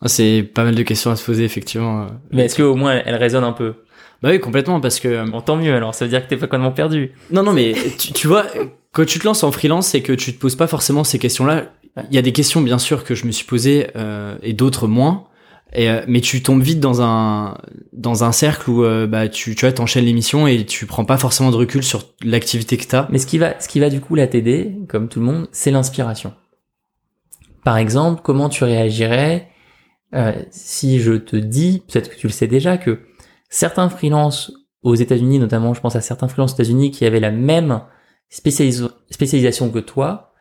[0.01, 2.07] Ah, c'est pas mal de questions à se poser effectivement.
[2.31, 3.77] Mais est-ce qu'au moins elle, résonne un peu?
[4.23, 5.29] Bah oui complètement parce que...
[5.31, 7.13] Bon tant mieux alors, ça veut dire que t'es pas complètement perdu.
[7.31, 8.47] Non non mais tu, tu vois,
[8.93, 11.67] quand tu te lances en freelance et que tu te poses pas forcément ces questions-là,
[12.11, 14.87] il y a des questions bien sûr que je me suis posées euh, et d'autres
[14.87, 15.28] moins.
[15.77, 17.59] Euh, mais tu tombes vite dans un
[17.93, 21.19] dans un cercle où euh, bah tu tu vois t'enchaînes l'émission et tu prends pas
[21.19, 23.07] forcément de recul sur l'activité que t'as.
[23.11, 25.49] Mais ce qui va ce qui va du coup la t'aider, comme tout le monde,
[25.53, 26.33] c'est l'inspiration.
[27.65, 29.49] Par exemple, comment tu réagirais
[30.15, 33.01] euh, si je te dis, peut-être que tu le sais déjà, que
[33.51, 34.53] certains freelances
[34.83, 37.83] aux États-Unis, notamment, je pense à certains freelances aux États-Unis qui avaient la même
[38.31, 40.33] spécialisation que toi,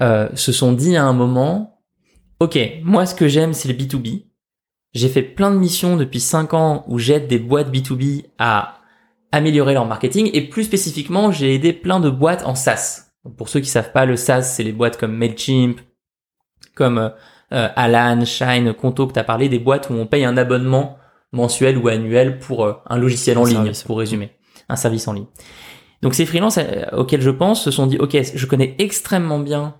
[0.00, 1.82] euh, se sont dit à un moment,
[2.40, 4.24] ok, moi ce que j'aime c'est le B2B,
[4.94, 8.78] j'ai fait plein de missions depuis 5 ans où j'aide des boîtes B2B à
[9.32, 13.12] améliorer leur marketing et plus spécifiquement, j'ai aidé plein de boîtes en SaaS.
[13.38, 15.80] pour ceux qui savent pas, le SaaS, c'est les boîtes comme Mailchimp,
[16.74, 17.08] comme euh,
[17.52, 20.98] euh, Alan, Shine, Conto que tu as parlé, des boîtes où on paye un abonnement
[21.32, 24.32] mensuel ou annuel pour euh, un logiciel en ligne, pour résumer,
[24.68, 25.26] un service en ligne.
[26.02, 26.58] Donc ces freelances
[26.92, 29.76] auxquels je pense se sont dit, ok, je connais extrêmement bien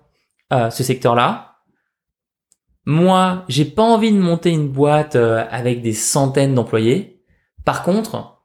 [0.51, 1.52] ce secteur-là.
[2.85, 7.21] Moi, j'ai pas envie de monter une boîte avec des centaines d'employés.
[7.63, 8.43] Par contre,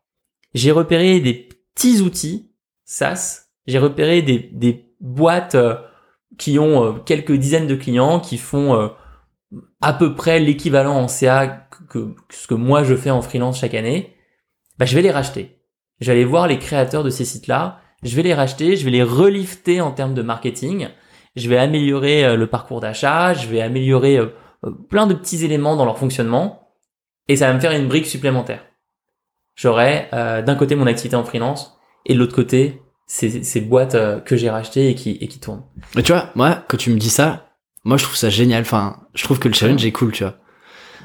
[0.55, 2.51] j'ai repéré des petits outils
[2.85, 5.77] SaaS, j'ai repéré des, des boîtes euh,
[6.39, 8.89] qui ont euh, quelques dizaines de clients, qui font euh,
[9.81, 13.75] à peu près l'équivalent en CA que, ce que moi je fais en freelance chaque
[13.75, 14.17] année,
[14.79, 15.61] bah, je vais les racheter.
[16.01, 18.91] Je vais aller voir les créateurs de ces sites-là, je vais les racheter, je vais
[18.91, 20.89] les relifter en termes de marketing,
[21.39, 24.21] je vais améliorer le parcours d'achat, je vais améliorer
[24.89, 26.69] plein de petits éléments dans leur fonctionnement,
[27.29, 28.61] et ça va me faire une brique supplémentaire
[29.59, 34.21] j'aurais euh, d'un côté mon activité en freelance et de l'autre côté ces, boîtes euh,
[34.21, 35.65] que j'ai rachetées et qui, tournent.
[35.95, 37.51] Mais tu vois, moi, quand tu me dis ça,
[37.85, 38.63] moi je trouve ça génial.
[38.63, 40.37] Enfin, je trouve que le challenge est cool, tu vois.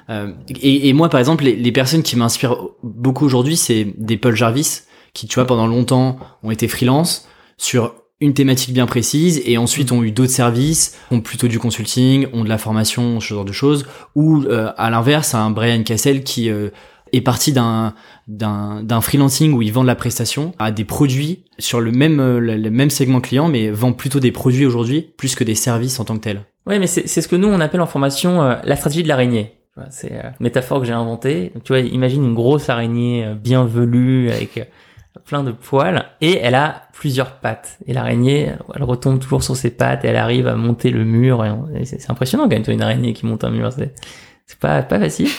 [0.10, 4.17] Euh, et, et, moi, par exemple, les, les personnes qui m'inspirent beaucoup aujourd'hui, c'est des
[4.17, 4.82] Paul Jarvis
[5.13, 9.92] qui, tu vois, pendant longtemps ont été freelance sur une thématique bien précise et ensuite
[9.92, 13.52] ont eu d'autres services, ont plutôt du consulting, ont de la formation, ce genre de
[13.52, 16.70] choses, ou euh, à l'inverse, un Brian Cassel qui euh,
[17.14, 17.94] est parti d'un
[18.28, 22.70] d'un freelancing où ils vendent la prestation à des produits sur le même euh, le,
[22.70, 26.16] même segment client mais vend plutôt des produits aujourd'hui plus que des services en tant
[26.16, 26.42] que tels.
[26.66, 29.54] Ouais, mais c'est ce que nous on appelle en formation euh, la stratégie de l'araignée.
[29.90, 31.52] C'est une euh, métaphore que j'ai inventée.
[31.64, 34.70] Tu vois, imagine une grosse araignée bien velue avec
[35.19, 37.78] plein de poils et elle a plusieurs pattes.
[37.86, 41.45] Et l'araignée, elle retombe toujours sur ses pattes et elle arrive à monter le mur.
[41.84, 43.71] C'est impressionnant quand même, une araignée qui monte un mur.
[43.71, 45.30] C'est pas, pas facile.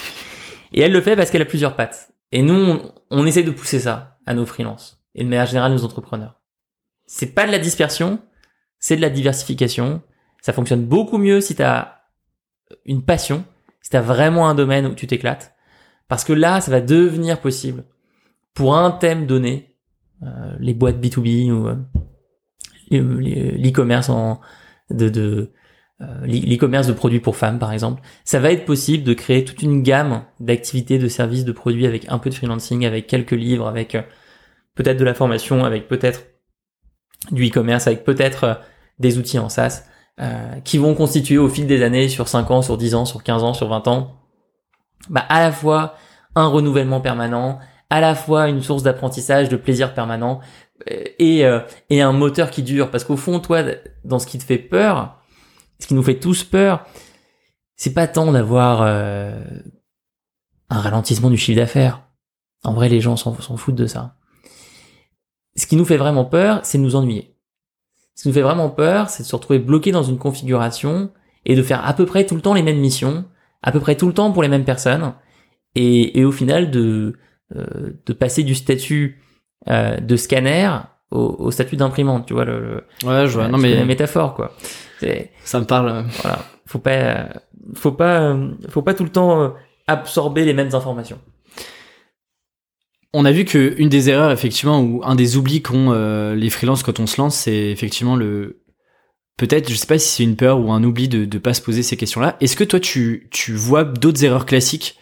[0.73, 2.13] Et elle le fait parce qu'elle a plusieurs pattes.
[2.33, 5.85] Et nous, on, essaie de pousser ça à nos freelances et de manière générale nos
[5.85, 6.41] entrepreneurs.
[7.07, 8.19] C'est pas de la dispersion,
[8.79, 10.03] c'est de la diversification.
[10.41, 12.03] Ça fonctionne beaucoup mieux si tu as
[12.87, 13.45] une passion,
[13.83, 15.55] si tu as vraiment un domaine où tu t'éclates.
[16.09, 17.85] Parce que là, ça va devenir possible
[18.55, 19.75] pour un thème donné,
[20.23, 21.77] euh, les boîtes B2B ou euh,
[22.91, 24.41] l'e-commerce en
[24.91, 25.53] de,
[26.01, 29.63] euh, l'e-commerce de produits pour femmes par exemple, ça va être possible de créer toute
[29.63, 33.67] une gamme d'activités, de services, de produits avec un peu de freelancing, avec quelques livres,
[33.67, 33.97] avec
[34.75, 36.23] peut-être de la formation, avec peut-être
[37.33, 38.61] du e-commerce, avec peut-être
[38.99, 39.85] des outils en SaaS,
[40.65, 43.43] qui vont constituer au fil des années, sur 5 ans, sur 10 ans, sur 15
[43.43, 44.21] ans, sur 20 ans,
[45.09, 45.97] bah, à la fois
[46.37, 47.59] un renouvellement permanent,
[47.95, 50.41] à la fois une source d'apprentissage, de plaisir permanent,
[50.89, 51.45] et,
[51.91, 52.91] et un moteur qui dure.
[52.91, 53.63] Parce qu'au fond, toi,
[54.05, 55.21] dans ce qui te fait peur,
[55.79, 56.85] ce qui nous fait tous peur,
[57.77, 59.41] c'est pas tant d'avoir euh,
[60.71, 62.03] un ralentissement du chiffre d'affaires.
[62.65, 64.17] En vrai, les gens s'en foutent de ça.
[65.57, 67.37] Ce qui nous fait vraiment peur, c'est de nous ennuyer.
[68.17, 71.13] Ce qui nous fait vraiment peur, c'est de se retrouver bloqué dans une configuration
[71.45, 73.25] et de faire à peu près tout le temps les mêmes missions,
[73.63, 75.15] à peu près tout le temps pour les mêmes personnes,
[75.75, 77.19] et, au final de, euh,
[77.55, 79.21] de passer du statut
[79.69, 80.71] euh, de scanner
[81.11, 84.57] au, statut d'imprimante, tu vois le, ouais je vois non mais la métaphore quoi
[85.45, 86.05] ça me parle.
[86.23, 87.29] Voilà, faut pas,
[87.75, 88.37] faut pas,
[88.69, 89.49] faut pas tout le temps euh,
[89.87, 91.19] absorber les mêmes informations.
[93.13, 96.51] On a vu que une des erreurs effectivement ou un des oublis qu'ont euh, les
[96.51, 98.63] freelances quand on se lance, c'est effectivement le
[99.37, 101.63] peut-être, je sais pas si c'est une peur ou un oubli de ne pas se
[101.63, 102.37] poser ces questions-là.
[102.41, 104.99] Est-ce que toi tu tu vois d'autres erreurs classiques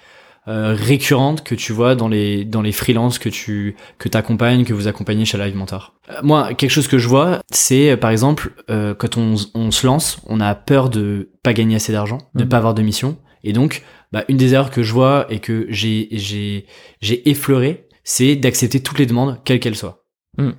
[0.48, 4.72] euh, récurrentes que tu vois dans les dans les freelances que tu que t'accompagnes, que
[4.72, 8.10] vous accompagnez chez Live Mentor euh, Moi, quelque chose que je vois, c'est euh, par
[8.10, 12.42] exemple quand on, on se lance, on a peur de pas gagner assez d'argent, de
[12.42, 12.48] mhm.
[12.48, 15.66] pas avoir de mission, et donc bah, une des erreurs que je vois et que
[15.68, 16.66] j'ai j'ai
[17.00, 20.06] j'ai effleuré, c'est d'accepter toutes les demandes, quelles qu'elles soient.
[20.38, 20.50] Mm.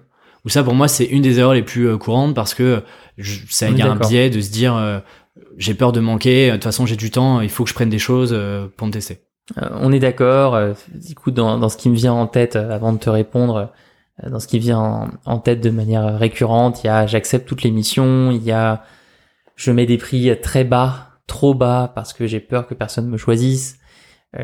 [0.46, 2.84] Ou ça pour moi c'est une des erreurs les plus courantes parce que
[3.50, 5.02] ça il y a un biais de se dire
[5.58, 7.89] j'ai peur de manquer, de toute façon j'ai du temps, il faut que je prenne
[7.89, 8.34] des choses
[8.78, 9.19] pour me tester.
[9.58, 10.56] Euh, on est d'accord.
[10.56, 13.10] Euh, du coup, dans, dans, ce qui me vient en tête, euh, avant de te
[13.10, 13.72] répondre,
[14.26, 17.72] dans ce qui vient en, tête de manière récurrente, il y a j'accepte toutes les
[17.72, 18.84] missions, il y a
[19.56, 23.18] je mets des prix très bas, trop bas, parce que j'ai peur que personne me
[23.18, 23.80] choisisse.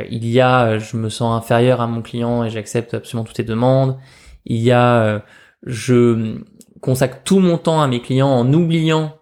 [0.09, 3.43] il y a je me sens inférieur à mon client et j'accepte absolument toutes les
[3.43, 3.97] demandes.
[4.45, 5.23] Il y a
[5.63, 6.39] je
[6.81, 9.17] consacre tout mon temps à mes clients en oubliant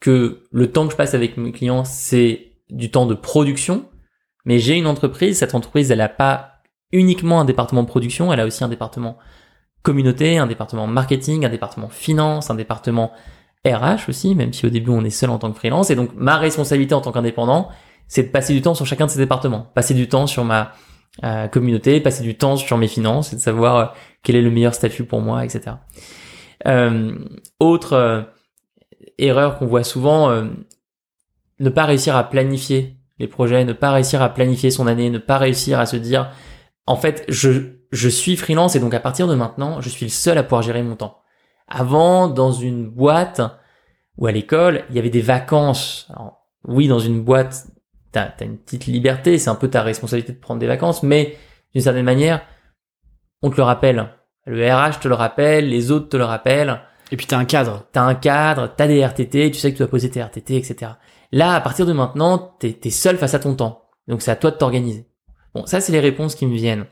[0.00, 3.86] que le temps que je passe avec mes clients, c'est du temps de production
[4.44, 8.40] mais j'ai une entreprise, cette entreprise, elle n'a pas uniquement un département de production, elle
[8.40, 9.18] a aussi un département
[9.82, 13.12] communauté, un département marketing, un département finance, un département
[13.66, 15.90] RH aussi, même si au début on est seul en tant que freelance.
[15.90, 17.68] Et donc ma responsabilité en tant qu'indépendant,
[18.06, 20.72] c'est de passer du temps sur chacun de ces départements, passer du temps sur ma
[21.22, 23.86] euh, communauté, passer du temps sur mes finances, et de savoir euh,
[24.22, 25.76] quel est le meilleur statut pour moi, etc.
[26.66, 27.16] Euh,
[27.60, 28.22] autre euh,
[29.18, 30.44] erreur qu'on voit souvent,
[31.60, 35.18] ne pas réussir à planifier les projets, ne pas réussir à planifier son année, ne
[35.18, 36.30] pas réussir à se dire,
[36.86, 37.50] en fait, je,
[37.92, 40.62] je suis freelance et donc à partir de maintenant, je suis le seul à pouvoir
[40.62, 41.20] gérer mon temps.
[41.68, 43.40] Avant, dans une boîte
[44.18, 46.06] ou à l'école, il y avait des vacances.
[46.10, 47.66] Alors, oui, dans une boîte,
[48.12, 51.36] t'as as une petite liberté, c'est un peu ta responsabilité de prendre des vacances, mais
[51.72, 52.42] d'une certaine manière,
[53.42, 54.08] on te le rappelle.
[54.46, 56.80] Le RH te le rappelle, les autres te le rappellent.
[57.10, 57.86] Et puis t'as un cadre.
[57.92, 60.92] T'as un cadre, t'as des RTT, tu sais que tu dois poser tes RTT, etc.
[61.34, 63.88] Là, à partir de maintenant, t'es es seul face à ton temps.
[64.06, 65.08] Donc c'est à toi de t'organiser.
[65.52, 66.86] Bon, ça c'est les réponses qui me viennent.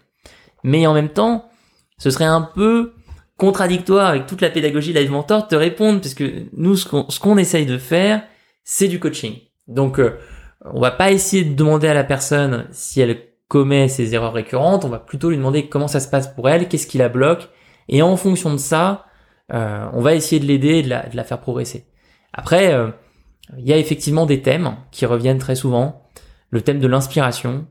[0.65, 1.49] Mais en même temps,
[1.97, 2.93] ce serait un peu
[3.37, 6.25] contradictoire avec toute la pédagogie Live Mentor de te répondre, puisque
[6.55, 8.25] nous, ce qu'on qu'on essaye de faire,
[8.65, 9.39] c'est du coaching.
[9.69, 10.19] Donc, euh,
[10.65, 14.85] on va pas essayer de demander à la personne si elle commet ses erreurs récurrentes,
[14.85, 17.49] on va plutôt lui demander comment ça se passe pour elle, qu'est-ce qui la bloque,
[17.89, 19.07] et en fonction de ça,
[19.53, 21.87] euh, on va essayer de l'aider et de la, de la, faire progresser.
[22.33, 22.89] Après, euh,
[23.59, 26.09] il y a effectivement des thèmes qui reviennent très souvent,
[26.51, 27.67] le thème de l'inspiration,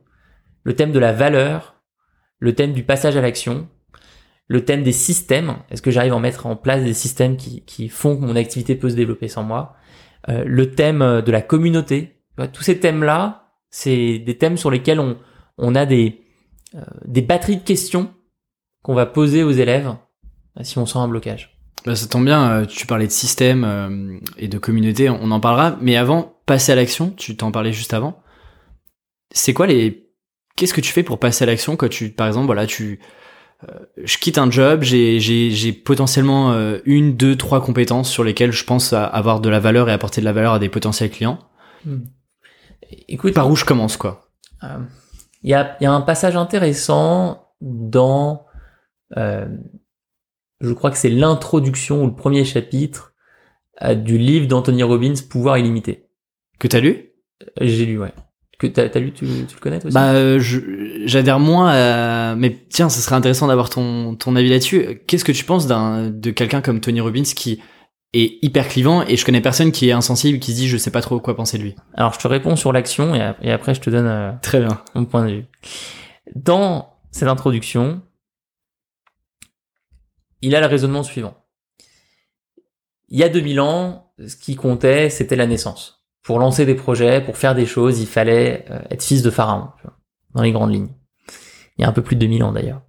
[0.63, 1.75] le thème de la valeur,
[2.39, 3.67] le thème du passage à l'action,
[4.47, 7.89] le thème des systèmes, est-ce que j'arrive à en mettre en place des systèmes qui,
[7.89, 9.75] font que mon activité peut se développer sans moi,
[10.29, 12.17] euh, le thème euh, de la communauté,
[12.53, 15.17] tous ces thèmes-là, c'est des thèmes sur lesquels on,
[15.57, 16.21] on a des,
[16.75, 18.13] euh, des batteries de questions
[18.81, 19.95] qu'on va poser aux élèves
[20.61, 21.50] si on sent un blocage.
[21.85, 25.95] Bah, ça tombe bien, tu parlais de système et de communauté, on en parlera, mais
[25.95, 28.21] avant, passer à l'action, tu t'en parlais juste avant.
[29.31, 30.11] C'est quoi les
[30.55, 32.99] qu'est-ce que tu fais pour passer à l'action quand tu, par exemple, voilà, tu,
[33.67, 38.23] euh, je quitte un job, j'ai, j'ai, j'ai potentiellement euh, une, deux, trois compétences sur
[38.23, 41.09] lesquelles je pense avoir de la valeur et apporter de la valeur à des potentiels
[41.09, 41.39] clients.
[41.85, 42.03] Hmm.
[43.07, 44.29] Écoute, par où je commence quoi?
[44.61, 44.77] Il euh,
[45.43, 48.45] y, a, y a un passage intéressant dans,
[50.61, 53.13] je crois que c'est l'introduction ou le premier chapitre
[53.95, 56.07] du livre d'Anthony Robbins, Pouvoir illimité.
[56.59, 57.13] Que t'as lu?
[57.59, 58.13] J'ai lu, ouais
[58.61, 59.93] que t'as as lu, tu, tu, le connais aussi?
[59.93, 60.39] Bah, euh,
[61.05, 61.69] j'adhère moins.
[61.69, 62.35] À...
[62.35, 65.01] Mais tiens, ce serait intéressant d'avoir ton ton avis là-dessus.
[65.07, 67.61] Qu'est-ce que tu penses d'un de quelqu'un comme Tony Robbins qui
[68.13, 70.91] est hyper clivant et je connais personne qui est insensible qui se dit je sais
[70.91, 71.75] pas trop quoi penser de lui?
[71.93, 74.81] Alors je te réponds sur l'action et, et, après je te donne euh, très bien
[74.95, 75.45] mon point de vue.
[76.35, 78.01] Dans cette introduction,
[80.41, 81.35] il a le raisonnement suivant.
[83.09, 87.21] Il y a 2000 ans, ce qui comptait, c'était la naissance pour lancer des projets,
[87.21, 89.69] pour faire des choses, il fallait euh, être fils de pharaon,
[90.35, 90.93] dans les grandes lignes.
[91.77, 92.81] Il y a un peu plus de 2000 ans d'ailleurs.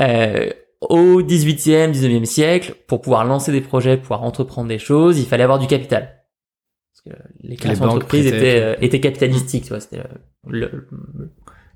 [0.00, 5.26] Euh, au 18e, 19e siècle, pour pouvoir lancer des projets, pouvoir entreprendre des choses, il
[5.26, 6.24] fallait avoir du capital.
[6.92, 10.02] Parce que les créations d'entreprises étaient, euh, étaient capitalistiques, tu vois, c'était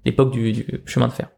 [0.05, 1.31] l'époque du, du chemin de fer.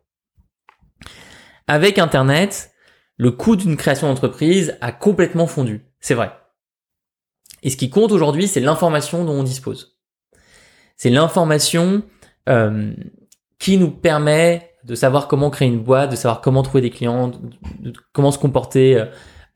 [1.67, 2.73] Avec Internet,
[3.21, 5.85] le coût d'une création d'entreprise a complètement fondu.
[6.01, 6.33] C'est vrai.
[7.63, 9.99] Et ce qui compte aujourd'hui, c'est l'information dont on dispose.
[10.97, 12.03] C'est l'information
[12.49, 12.95] euh,
[13.59, 17.31] qui nous permet de savoir comment créer une boîte, de savoir comment trouver des clients,
[17.81, 19.05] de, comment se comporter euh,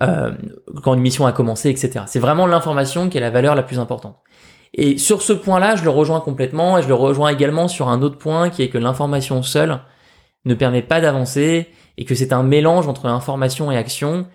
[0.02, 0.32] euh,
[0.82, 2.04] quand une mission a commencé, etc.
[2.06, 4.18] C'est vraiment l'information qui est la valeur la plus importante.
[4.74, 8.02] Et sur ce point-là, je le rejoins complètement et je le rejoins également sur un
[8.02, 9.80] autre point qui est que l'information seule
[10.44, 14.26] ne permet pas d'avancer et que c'est un mélange entre information et action.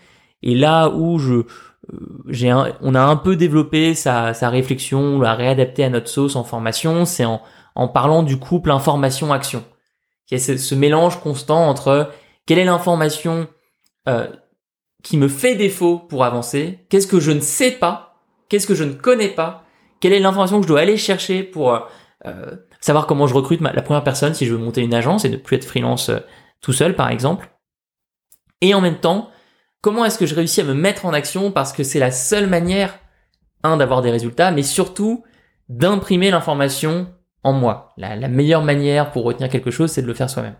[0.44, 1.44] Et là où je,
[2.28, 6.36] j'ai on a un peu développé sa, sa réflexion, on l'a réadapté à notre sauce
[6.36, 7.42] en formation, c'est en,
[7.76, 9.64] en parlant du couple information-action.
[10.28, 12.12] Qui est ce, mélange constant entre
[12.46, 13.48] quelle est l'information
[14.08, 14.28] euh,
[15.04, 18.84] qui me fait défaut pour avancer, qu'est-ce que je ne sais pas, qu'est-ce que je
[18.84, 19.64] ne connais pas,
[20.00, 21.80] quelle est l'information que je dois aller chercher pour euh,
[22.26, 25.30] euh savoir comment je recrute la première personne si je veux monter une agence et
[25.30, 26.20] ne plus être freelance euh,
[26.62, 27.50] tout seul par exemple.
[28.62, 29.30] Et en même temps,
[29.82, 32.48] comment est-ce que je réussis à me mettre en action parce que c'est la seule
[32.48, 33.00] manière,
[33.64, 35.24] un, d'avoir des résultats, mais surtout
[35.70, 37.08] d'imprimer l'information
[37.44, 37.94] en moi.
[37.98, 40.56] La, meilleure manière pour retenir quelque chose, c'est de le faire soi-même.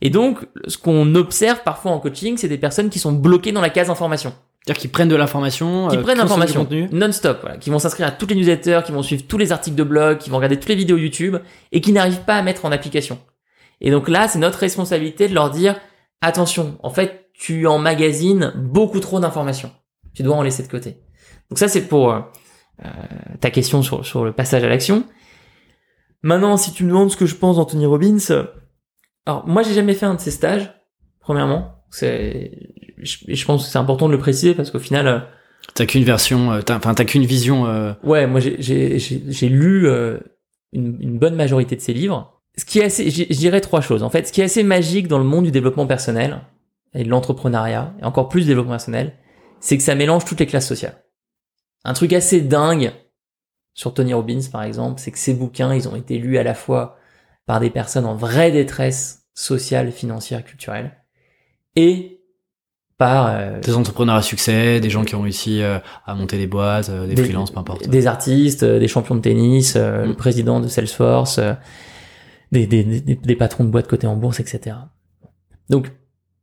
[0.00, 3.60] Et donc, ce qu'on observe parfois en coaching, c'est des personnes qui sont bloquées dans
[3.60, 4.34] la case information.
[4.64, 8.10] C'est-à-dire qu'ils prennent de l'information, qui euh, prennent l'information non-stop, voilà, qui vont s'inscrire à
[8.10, 10.70] toutes les newsletters, qui vont suivre tous les articles de blog, qui vont regarder toutes
[10.70, 11.36] les vidéos YouTube
[11.70, 13.18] et qui n'arrivent pas à mettre en application.
[13.80, 15.78] Et donc là, c'est notre responsabilité de leur dire
[16.20, 19.72] attention, en fait, tu emmagasines beaucoup trop d'informations.
[20.14, 20.98] Tu dois en laisser de côté.
[21.50, 22.20] Donc ça, c'est pour euh,
[22.84, 22.88] euh,
[23.40, 25.04] ta question sur, sur le passage à l'action.
[26.22, 28.18] Maintenant, si tu me demandes ce que je pense d'Anthony Robbins,
[29.26, 30.72] alors moi, j'ai jamais fait un de ces stages.
[31.20, 32.52] Premièrement, c'est,
[32.98, 35.18] je, je pense que c'est important de le préciser parce qu'au final, euh,
[35.74, 37.94] t'as qu'une version, enfin t'as qu'une vision.
[38.02, 39.88] Ouais, moi j'ai j'ai j'ai lu
[40.72, 42.33] une, une bonne majorité de ses livres.
[42.56, 44.02] Ce qui est assez, je dirais trois choses.
[44.02, 46.40] En fait, ce qui est assez magique dans le monde du développement personnel,
[46.94, 49.14] et de l'entrepreneuriat, et encore plus du développement personnel,
[49.60, 51.02] c'est que ça mélange toutes les classes sociales.
[51.84, 52.92] Un truc assez dingue
[53.74, 56.54] sur Tony Robbins, par exemple, c'est que ses bouquins, ils ont été lus à la
[56.54, 56.96] fois
[57.46, 60.92] par des personnes en vraie détresse sociale, financière, culturelle,
[61.74, 62.20] et
[62.96, 66.46] par euh, Des entrepreneurs à succès, des gens qui ont réussi euh, à monter des
[66.46, 67.88] boîtes, euh, des, Des- freelances, peu importe.
[67.88, 70.04] des artistes, des champions de tennis, Mm.
[70.06, 71.40] le président de Salesforce,
[72.54, 74.76] des, des, des, patrons de boîtes cotées en bourse, etc.
[75.68, 75.90] Donc,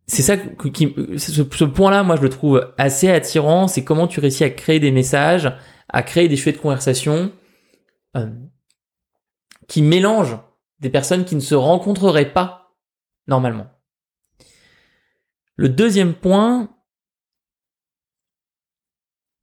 [0.07, 3.67] c'est ça qui, qui- ce, ce point-là, moi, je le trouve assez attirant.
[3.67, 5.51] C'est comment tu réussis à créer des messages,
[5.89, 7.31] à créer des sujets de conversation
[8.17, 8.29] euh,
[9.67, 10.37] qui mélangent
[10.79, 12.75] des personnes qui ne se rencontreraient pas
[13.27, 13.67] normalement.
[15.55, 16.75] Le deuxième point,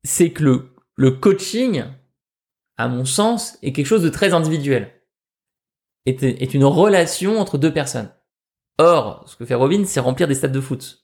[0.04, 1.84] c'est que le, le coaching,
[2.76, 4.97] à mon sens, est quelque chose de très individuel.
[6.08, 8.10] Est, est une relation entre deux personnes.
[8.78, 11.02] Or, ce que fait Robin, c'est remplir des stades de foot.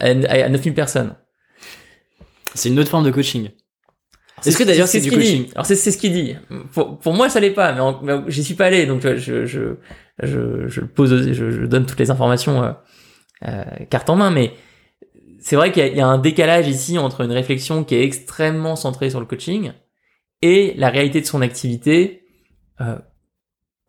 [0.00, 1.14] À, à 9000 personnes.
[2.54, 3.50] C'est une autre forme de coaching.
[4.44, 5.50] Est-ce que d'ailleurs c'est ce du coaching dit.
[5.54, 6.34] Alors c'est ce qu'il dit.
[6.72, 9.16] Pour, pour moi ça l'est pas, mais, en- mais j'y suis pas allé, donc euh,
[9.16, 9.76] je je
[10.22, 12.72] je, je le pose, je, je donne toutes les informations euh,
[13.46, 14.52] euh, carte en main, mais
[15.40, 18.74] c'est vrai qu'il y, y a un décalage ici entre une réflexion qui est extrêmement
[18.74, 19.72] centrée sur le coaching
[20.42, 22.24] et la réalité de son activité
[22.80, 22.98] euh,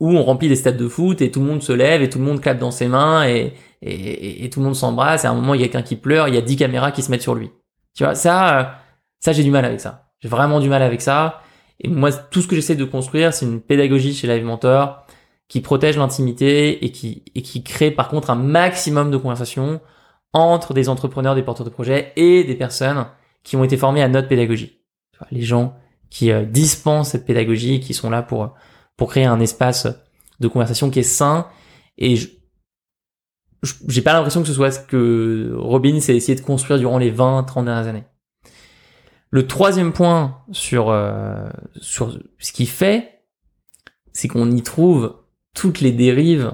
[0.03, 2.19] où on remplit des stades de foot et tout le monde se lève et tout
[2.19, 5.31] le monde clappe dans ses mains et, et, et- tout le monde s'embrasse et à
[5.31, 7.09] un moment il y a quelqu'un qui pleure, il y a 10 caméras qui se
[7.09, 7.51] mettent sur lui.
[7.95, 8.63] Tu vois, ça, euh,
[9.21, 10.09] ça j'ai du mal avec ça.
[10.19, 11.41] J'ai vraiment du mal avec ça.
[11.79, 15.05] Et moi, tout ce que j'essaie de construire, c'est une pédagogie chez Live Mentor
[15.47, 19.79] qui protège l'intimité et qui, et qui crée par contre un maximum de conversations
[20.33, 23.05] entre des entrepreneurs, des porteurs de projets et des personnes
[23.43, 24.79] qui ont été formées à notre pédagogie.
[25.31, 25.75] Les gens
[26.09, 28.53] qui euh, dispensent cette pédagogie, qui sont là pour,
[28.97, 29.87] pour créer un espace
[30.39, 31.47] de conversation qui est sain.
[31.97, 32.27] Et je,
[33.87, 37.09] j'ai pas l'impression que ce soit ce que Robin s'est essayé de construire durant les
[37.09, 38.03] 20, 30 dernières années.
[39.29, 41.49] Le troisième point sur, euh,
[41.81, 43.23] sur ce qu'il fait,
[44.11, 45.15] c'est qu'on y trouve
[45.55, 46.51] toutes les dérives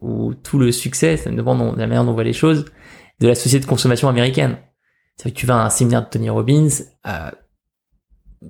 [0.00, 2.64] ou tout le succès, ça dépend de la manière dont on voit les choses,
[3.20, 4.58] de la société de consommation américaine.
[5.16, 6.68] C'est que tu vas à un séminaire de Tony Robbins,
[7.06, 7.30] euh,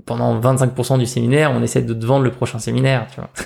[0.05, 3.31] pendant 25% du séminaire, on essaie de te vendre le prochain séminaire, tu vois.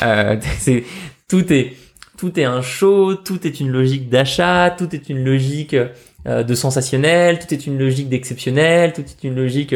[0.00, 0.84] Euh, c'est,
[1.28, 1.74] tout est,
[2.16, 6.54] tout est un show, tout est une logique d'achat, tout est une logique euh, de
[6.54, 9.74] sensationnel, tout est une logique d'exceptionnel, tout est une logique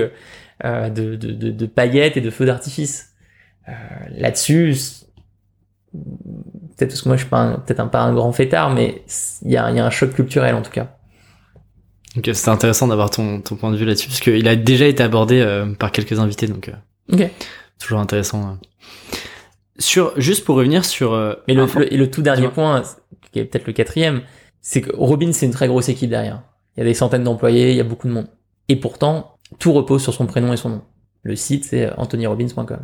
[0.64, 3.14] euh, de, de, de, paillettes et de feux d'artifice.
[3.68, 3.72] Euh,
[4.10, 4.74] là-dessus,
[5.92, 9.02] peut-être parce que moi je suis peut-être pas un grand fêtard, mais
[9.42, 10.95] il y a, y a un choc culturel en tout cas.
[12.16, 14.86] Donc euh, c'était intéressant d'avoir ton, ton point de vue là-dessus, parce qu'il a déjà
[14.86, 16.72] été abordé euh, par quelques invités, donc euh,
[17.12, 17.30] Ok.
[17.78, 18.48] toujours intéressant.
[18.48, 19.16] euh.
[19.78, 21.12] Sur, juste pour revenir sur...
[21.12, 22.82] euh, Mais le, le- et le tout dernier point,
[23.32, 24.22] qui est peut-être le quatrième,
[24.62, 26.42] c'est que Robin, c'est une très grosse équipe derrière.
[26.76, 28.28] Il y a des centaines d'employés, il y a beaucoup de monde.
[28.68, 30.82] Et pourtant, tout repose sur son prénom et son nom.
[31.22, 32.78] Le site, c'est anthonyrobbins.com.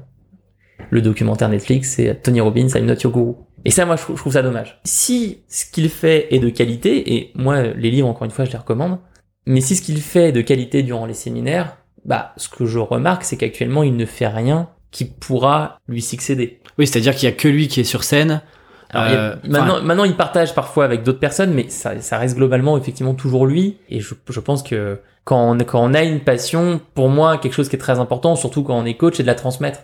[0.91, 3.33] Le documentaire Netflix, c'est Tony Robbins, I'm not your guru.
[3.65, 4.81] Et ça, moi, je trouve, je trouve ça dommage.
[4.85, 8.51] Si ce qu'il fait est de qualité, et moi, les livres, encore une fois, je
[8.53, 8.99] les recommande,
[9.47, 13.25] mais si ce qu'il fait de qualité durant les séminaires, bah, ce que je remarque,
[13.25, 16.61] c'est qu'actuellement, il ne fait rien qui pourra lui succéder.
[16.79, 18.43] Oui, c'est-à-dire qu'il y a que lui qui est sur scène.
[18.91, 21.69] Alors, il y a- Euh, maintenant, enfin- maintenant, il partage parfois avec d'autres personnes, mais
[21.71, 23.79] ça, ça reste globalement effectivement toujours lui.
[23.89, 27.55] Et je, je pense que quand on, quand on a une passion, pour moi, quelque
[27.55, 29.81] chose qui est très important, surtout quand on est coach, c'est de la transmettre.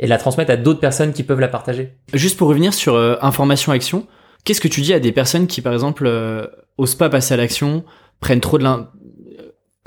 [0.00, 1.92] Et de la transmettre à d'autres personnes qui peuvent la partager.
[2.14, 4.06] Juste pour revenir sur euh, information-action,
[4.44, 6.46] qu'est-ce que tu dis à des personnes qui, par exemple, euh,
[6.78, 7.84] osent pas passer à l'action,
[8.20, 8.64] prennent trop de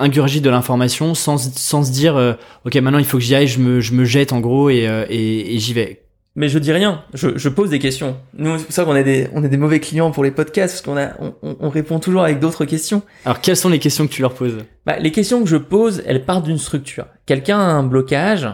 [0.02, 0.08] l'in...
[0.08, 2.34] ingurgitent de l'information sans, sans se dire euh,
[2.66, 4.86] ok maintenant il faut que j'y aille je me, je me jette en gros et,
[4.88, 6.02] euh, et, et j'y vais
[6.34, 8.16] Mais je dis rien, je, je pose des questions.
[8.38, 10.74] Nous, c'est pour ça qu'on est des, on est des mauvais clients pour les podcasts,
[10.74, 11.12] parce qu'on a,
[11.42, 13.02] on répond toujours avec d'autres questions.
[13.26, 14.56] alors quelles sont les questions que tu leur poses?
[14.86, 17.06] Bah, les questions que je pose, elles partent d'une structure.
[17.26, 18.48] Quelqu'un a un blocage.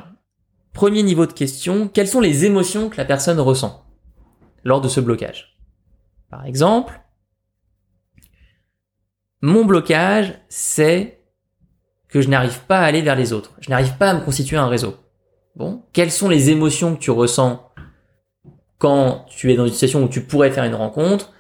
[0.73, 3.85] Premier niveau de question, quelles sont les émotions que la personne ressent
[4.65, 5.57] lors de ce blocage?
[6.31, 7.01] Par exemple,
[9.41, 11.18] mon blocage, c'est
[12.09, 13.53] que je n'arrive pas à aller vers les autres.
[13.61, 14.97] Je n'arrive pas à me constituer un réseau.
[15.57, 17.71] Bon, quelles sont les émotions que tu ressens
[18.79, 21.33] quand tu es dans une situation où tu pourrais faire une rencontre?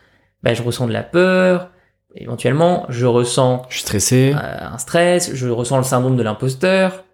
[0.42, 1.70] Ben, Je ressens de la peur,
[2.14, 7.04] éventuellement, je ressens je suis stressé euh, un stress, je ressens le syndrome de l'imposteur.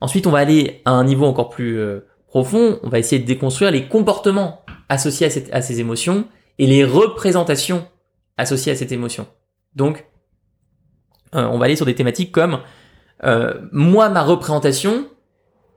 [0.00, 3.26] Ensuite, on va aller à un niveau encore plus euh, profond, on va essayer de
[3.26, 6.26] déconstruire les comportements associés à, cette- à ces émotions
[6.58, 7.86] et les représentations
[8.36, 9.26] associées à cette émotion.
[9.74, 10.06] Donc,
[11.32, 12.60] on va aller sur des thématiques comme
[13.24, 15.08] euh, moi, ma représentation,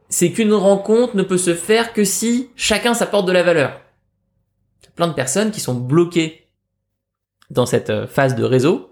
[0.10, 3.80] c'est qu'une rencontre ne peut se faire que si chacun s'apporte de la valeur.
[4.96, 6.48] Plein de personnes qui sont bloquées
[7.50, 8.92] dans cette phase de réseau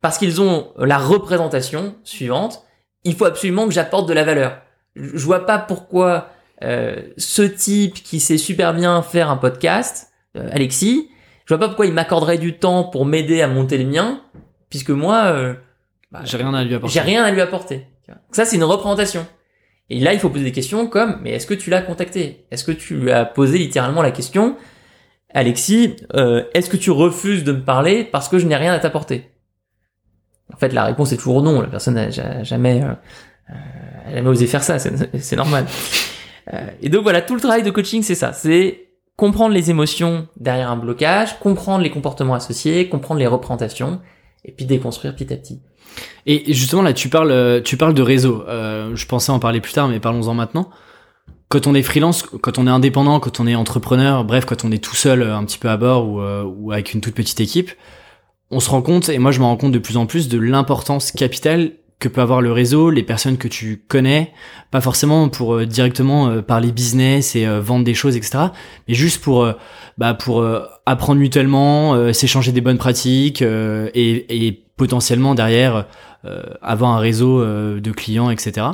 [0.00, 2.62] parce qu'ils ont la représentation suivante.
[3.04, 4.60] Il faut absolument que j'apporte de la valeur.
[4.96, 6.28] Je vois pas pourquoi
[6.62, 11.08] euh, ce type qui sait super bien faire un podcast, euh, Alexis,
[11.46, 14.22] je vois pas pourquoi il m'accorderait du temps pour m'aider à monter le mien,
[14.74, 15.54] puisque moi, euh,
[16.10, 16.94] bah, j'ai rien à lui apporter.
[16.94, 17.86] J'ai rien à lui apporter.
[18.32, 19.24] Ça, c'est une représentation.
[19.88, 22.46] Et là, il faut poser des questions comme, mais est-ce que tu l'as contacté?
[22.50, 24.56] Est-ce que tu lui as posé littéralement la question,
[25.32, 25.94] Alexis,
[26.54, 29.30] est-ce que tu refuses de me parler parce que je n'ai rien à t'apporter?
[30.52, 31.60] En fait, la réponse est toujours non.
[31.60, 34.78] La personne n'a jamais, jamais osé faire ça.
[34.78, 35.66] C'est normal.
[36.52, 38.32] Euh, et donc voilà, tout le travail de coaching, c'est ça.
[38.32, 44.00] C'est comprendre les émotions derrière un blocage, comprendre les comportements associés, comprendre les représentations,
[44.44, 45.60] et puis déconstruire petit à petit.
[46.26, 48.44] Et justement là, tu parles, tu parles de réseau.
[48.48, 50.70] Euh, je pensais en parler plus tard, mais parlons-en maintenant.
[51.48, 54.72] Quand on est freelance, quand on est indépendant, quand on est entrepreneur, bref, quand on
[54.72, 57.40] est tout seul un petit peu à bord ou, euh, ou avec une toute petite
[57.40, 57.70] équipe,
[58.50, 60.38] on se rend compte, et moi je me rends compte de plus en plus, de
[60.38, 64.32] l'importance capitale que peut avoir le réseau, les personnes que tu connais,
[64.70, 68.44] pas forcément pour euh, directement euh, parler business et euh, vendre des choses, etc.
[68.88, 69.48] Mais juste pour
[69.96, 70.44] bah pour
[70.86, 75.86] apprendre mutuellement, s'échanger des bonnes pratiques et, et, potentiellement derrière
[76.60, 78.66] avoir un réseau de clients, etc.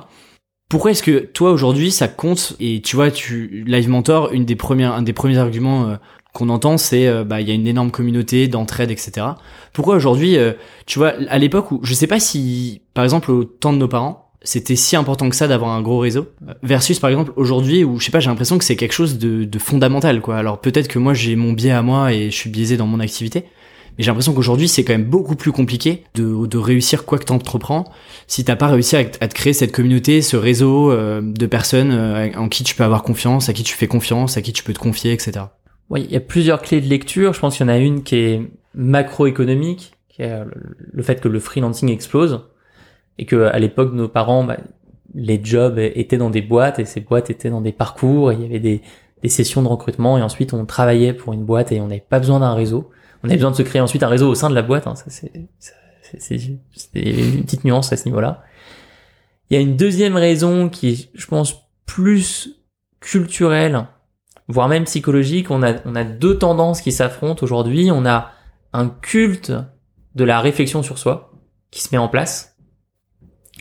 [0.70, 2.56] Pourquoi est-ce que toi aujourd'hui ça compte?
[2.58, 5.98] Et tu vois tu Live Mentor une des premières un des premiers arguments
[6.32, 9.26] qu'on entend, c'est euh, bah il y a une énorme communauté d'entraide, etc.
[9.72, 10.52] Pourquoi aujourd'hui, euh,
[10.86, 13.88] tu vois, à l'époque où je sais pas si, par exemple, au temps de nos
[13.88, 16.28] parents, c'était si important que ça d'avoir un gros réseau,
[16.62, 19.44] versus par exemple aujourd'hui où je sais pas, j'ai l'impression que c'est quelque chose de,
[19.44, 20.38] de, fondamental, quoi.
[20.38, 23.00] Alors peut-être que moi j'ai mon biais à moi et je suis biaisé dans mon
[23.00, 23.44] activité,
[23.98, 27.24] mais j'ai l'impression qu'aujourd'hui c'est quand même beaucoup plus compliqué de, de réussir quoi que
[27.24, 27.84] t'entreprends
[28.28, 31.92] si t'as pas réussi à, à, te créer cette communauté, ce réseau euh, de personnes
[32.34, 34.72] en qui tu peux avoir confiance, à qui tu fais confiance, à qui tu peux
[34.72, 35.40] te confier, etc.
[35.90, 37.32] Oui, il y a plusieurs clés de lecture.
[37.34, 40.40] Je pense qu'il y en a une qui est macroéconomique, qui est
[40.92, 42.46] le fait que le freelancing explose
[43.18, 44.56] et que à l'époque nos parents, bah,
[45.14, 48.30] les jobs étaient dans des boîtes et ces boîtes étaient dans des parcours.
[48.30, 48.82] Et il y avait des,
[49.28, 52.40] sessions de recrutement et ensuite on travaillait pour une boîte et on n'avait pas besoin
[52.40, 52.90] d'un réseau.
[53.22, 54.86] On avait besoin de se créer ensuite un réseau au sein de la boîte.
[54.86, 54.94] Hein.
[54.94, 55.32] Ça c'est
[56.18, 58.42] c'est une petite nuance à ce niveau-là.
[59.48, 62.60] Il y a une deuxième raison qui est, je pense, plus
[63.00, 63.86] culturelle
[64.50, 65.50] voire même psychologique.
[65.50, 67.90] On a, on a deux tendances qui s'affrontent aujourd'hui.
[67.92, 68.32] On a
[68.72, 69.52] un culte
[70.14, 71.32] de la réflexion sur soi
[71.70, 72.56] qui se met en place.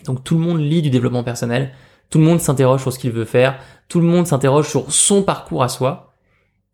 [0.05, 1.71] Donc tout le monde lit du développement personnel,
[2.09, 5.23] tout le monde s'interroge sur ce qu'il veut faire, tout le monde s'interroge sur son
[5.23, 6.13] parcours à soi,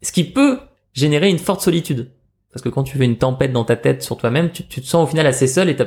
[0.01, 0.59] ce qui peut
[0.93, 2.11] générer une forte solitude.
[2.51, 5.03] Parce que quand tu fais une tempête dans ta tête sur toi-même, tu, te sens
[5.03, 5.83] au final assez seul et tu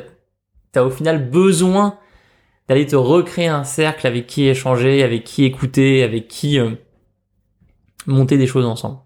[0.74, 1.98] as au final besoin
[2.68, 6.72] d'aller te recréer un cercle avec qui échanger, avec qui écouter, avec qui euh,
[8.06, 8.98] monter des choses ensemble.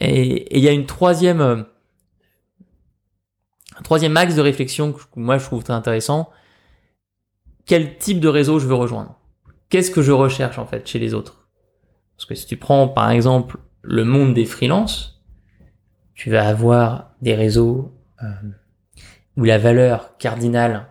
[0.00, 1.62] Et il y a une troisième, euh,
[3.78, 6.30] un troisième axe de réflexion que moi je trouve très intéressant.
[7.64, 9.18] Quel type de réseau je veux rejoindre?
[9.68, 11.48] Qu'est-ce que je recherche en fait chez les autres?
[12.16, 15.22] Parce que si tu prends par exemple le monde des freelances,
[16.14, 18.26] tu vas avoir des réseaux euh,
[19.36, 20.88] où la valeur cardinale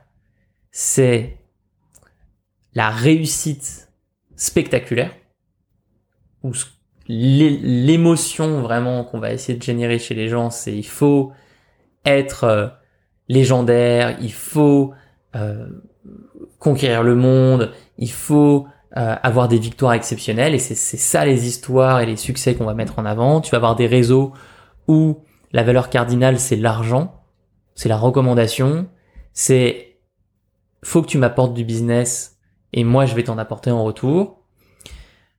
[0.71, 1.37] c'est
[2.73, 3.89] la réussite
[4.35, 5.15] spectaculaire,
[6.43, 6.65] ou ce
[7.07, 11.31] l'émotion vraiment qu'on va essayer de générer chez les gens, c'est il faut
[12.05, 12.67] être euh,
[13.27, 14.93] légendaire, il faut
[15.35, 15.67] euh,
[16.59, 21.99] conquérir le monde, il faut euh, avoir des victoires exceptionnelles et c'est ça les histoires
[21.99, 23.41] et les succès qu'on va mettre en avant.
[23.41, 24.33] Tu vas avoir des réseaux
[24.87, 25.19] où
[25.51, 27.23] la valeur cardinale c'est l'argent,
[27.75, 28.87] c'est la recommandation,
[29.33, 29.97] c'est
[30.83, 32.39] faut que tu m'apportes du business
[32.73, 34.41] et moi je vais t'en apporter en retour.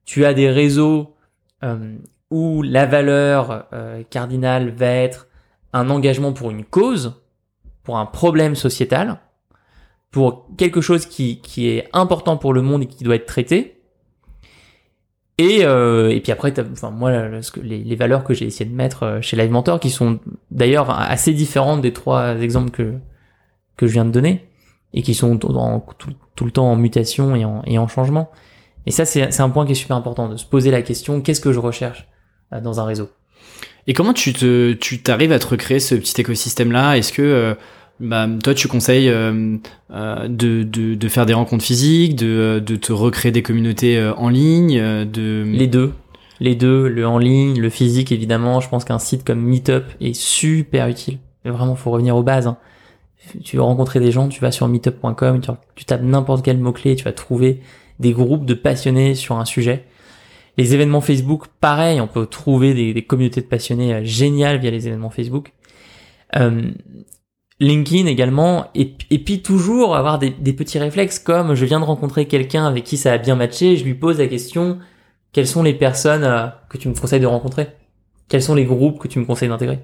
[0.04, 1.15] Tu as des réseaux
[2.30, 5.28] où la valeur euh, cardinale va être
[5.72, 7.20] un engagement pour une cause,
[7.82, 9.18] pour un problème sociétal,
[10.10, 13.80] pour quelque chose qui, qui est important pour le monde et qui doit être traité.
[15.38, 17.12] Et, euh, et puis après, enfin moi,
[17.62, 20.18] les, les, valeurs que j'ai essayé de mettre euh, chez Live Mentor, qui sont
[20.50, 22.94] d'ailleurs assez différentes des trois exemples que
[23.76, 24.48] que je viens de donner,
[24.94, 25.52] et qui sont tout,
[26.42, 28.30] le temps en mutation et en changement.
[28.86, 31.40] Et ça, c'est un point qui est super important, de se poser la question, qu'est-ce
[31.40, 32.06] que je recherche
[32.52, 33.08] euh, dans un réseau?
[33.88, 36.96] Et comment tu te, tu t'arrives à te recréer ce petit écosystème-là?
[36.96, 37.54] Est-ce que euh,
[37.98, 39.58] bah, toi, tu conseilles euh,
[39.90, 45.04] de, de, de, faire des rencontres physiques, de, de te recréer des communautés en ligne
[45.04, 45.44] de...
[45.46, 45.92] Les deux.
[46.38, 48.60] Les deux, le en ligne, le physique, évidemment.
[48.60, 51.18] Je pense qu'un site comme Meetup est super utile.
[51.44, 52.46] Mais vraiment, faut revenir aux bases.
[52.46, 52.58] Hein.
[53.42, 56.94] Tu veux rencontrer des gens, tu vas sur meetup.com, tu, tu tapes n'importe quel mot-clé,
[56.94, 57.60] tu vas trouver
[58.00, 59.84] des groupes de passionnés sur un sujet.
[60.58, 64.86] Les événements Facebook, pareil, on peut trouver des, communautés de passionnés euh, géniales via les
[64.88, 65.52] événements Facebook.
[66.36, 66.70] Euh,
[67.60, 72.26] LinkedIn également, et, puis toujours avoir des, des, petits réflexes comme je viens de rencontrer
[72.26, 74.78] quelqu'un avec qui ça a bien matché, je lui pose la question
[75.36, 77.68] quelles sont les personnes euh, que tu me conseilles de rencontrer?
[78.26, 79.80] Quels sont les groupes que tu me conseilles d'intégrer?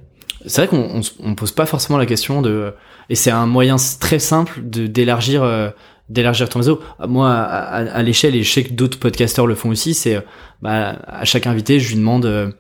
[0.47, 2.74] C'est vrai qu'on on, pose pas forcément la question de
[3.09, 5.70] et c'est un moyen très simple de d'élargir euh,
[6.09, 6.80] d'élargir ton réseau.
[7.07, 10.22] Moi, à, à, l'échelle, et je sais que d'autres podcasteurs le font aussi, c'est
[10.61, 12.51] bah, à chaque invité, je lui demande euh,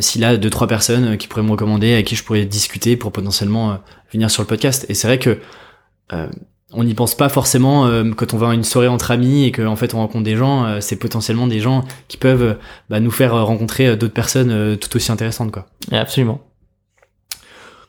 [0.00, 3.12] s'il a deux trois personnes qui pourraient me recommander, avec qui je pourrais discuter pour
[3.12, 3.78] potentiellement
[4.12, 4.84] venir sur le podcast.
[4.88, 5.38] Et c'est vrai que
[6.12, 6.26] euh,
[6.72, 9.52] on n'y pense pas forcément euh, quand on va à une soirée entre amis et
[9.52, 12.58] qu'en fait on rencontre des gens, euh, c'est potentiellement des gens qui peuvent
[12.88, 15.66] bah, nous faire rencontrer d'autres personnes tout aussi intéressantes quoi.
[15.90, 16.40] Absolument.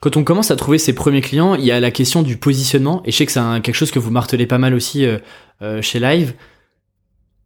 [0.01, 3.01] Quand on commence à trouver ses premiers clients, il y a la question du positionnement
[3.05, 5.05] et je sais que c'est quelque chose que vous martelez pas mal aussi
[5.81, 6.33] chez Live.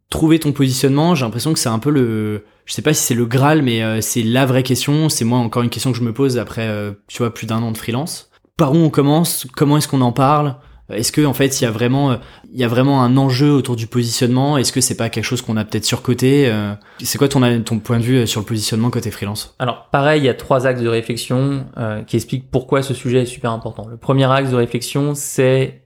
[0.08, 3.14] Trouver ton positionnement, j'ai l'impression que c'est un peu le, je sais pas si c'est
[3.14, 5.08] le Graal, mais c'est la vraie question.
[5.08, 6.68] C'est moi encore une question que je me pose après,
[7.08, 10.12] tu vois, plus d'un an de freelance par où on commence, comment est-ce qu'on en
[10.12, 10.56] parle?
[10.88, 12.18] Est-ce que en fait il y a vraiment
[12.52, 14.56] il y a vraiment un enjeu autour du positionnement?
[14.56, 16.48] Est-ce que c'est pas quelque chose qu'on a peut-être surcoté?
[16.48, 19.56] Euh, C'est quoi ton ton point de vue sur le positionnement côté freelance?
[19.58, 23.22] Alors pareil, il y a trois axes de réflexion euh, qui expliquent pourquoi ce sujet
[23.22, 23.88] est super important.
[23.88, 25.82] Le premier axe de réflexion, c'est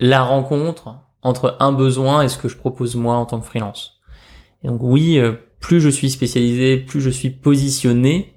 [0.00, 4.00] la rencontre entre un besoin et ce que je propose moi en tant que freelance.
[4.64, 8.34] Donc oui, euh, plus je suis spécialisé, plus je suis positionné,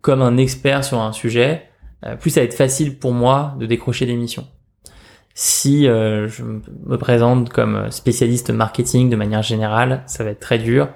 [0.00, 1.75] comme un expert sur un sujet, euh,
[2.20, 4.46] plus ça va être facile pour moi de décrocher des missions.
[5.34, 10.58] Si euh, je me présente comme spécialiste marketing de manière générale, ça va être très
[10.58, 10.88] dur.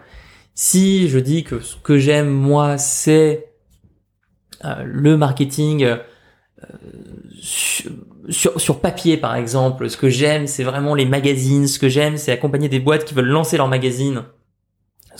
[0.55, 3.53] Si je dis que ce que j'aime moi, c'est
[4.65, 5.87] euh, le marketing
[7.39, 11.67] sur, sur, papier par exemple, ce que j'aime, c'est vraiment les magazines.
[11.67, 14.25] Ce que j'aime, c'est accompagner des boîtes qui veulent lancer leur magazine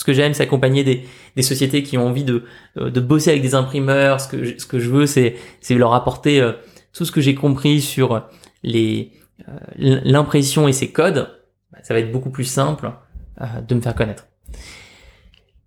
[0.01, 1.05] ce que j'aime, c'est accompagner des,
[1.37, 2.45] des, sociétés qui ont envie de,
[2.79, 4.19] euh, de bosser avec des imprimeurs.
[4.19, 5.37] Ce que je, ce que je veux, c'est,
[5.69, 6.53] leur apporter euh,
[6.95, 8.27] tout ce que j'ai compris sur
[8.63, 9.13] les
[9.47, 11.29] euh, l'impression et ses codes.
[11.71, 12.91] Bah, ça va être beaucoup plus simple
[13.69, 14.27] de me faire connaître.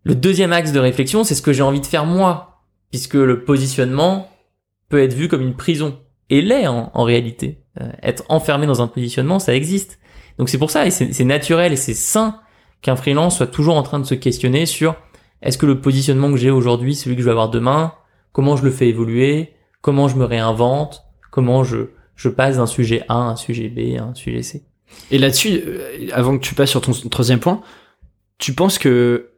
[0.04, 3.44] Le deuxième axe de réflexion, c'est ce que j'ai envie de faire moi, puisque le
[3.44, 4.32] positionnement
[4.90, 6.00] peut être vu comme une prison
[6.32, 7.64] et l'est en, en, réalité.
[8.02, 10.00] être enfermé dans un positionnement, ça existe.
[10.40, 12.40] Donc c'est pour ça, et c'est naturel et c'est sain
[12.84, 14.96] qu'un freelance soit toujours en train de se questionner sur
[15.42, 17.94] est-ce que le positionnement que j'ai aujourd'hui, celui que je vais avoir demain,
[18.32, 23.04] comment je le fais évoluer, comment je me réinvente, comment je, je passe d'un sujet
[23.10, 24.64] A à un sujet B à un sujet C.
[25.10, 27.62] Et là-dessus, euh, avant que tu passes sur ton troisième point,
[28.38, 29.32] tu penses que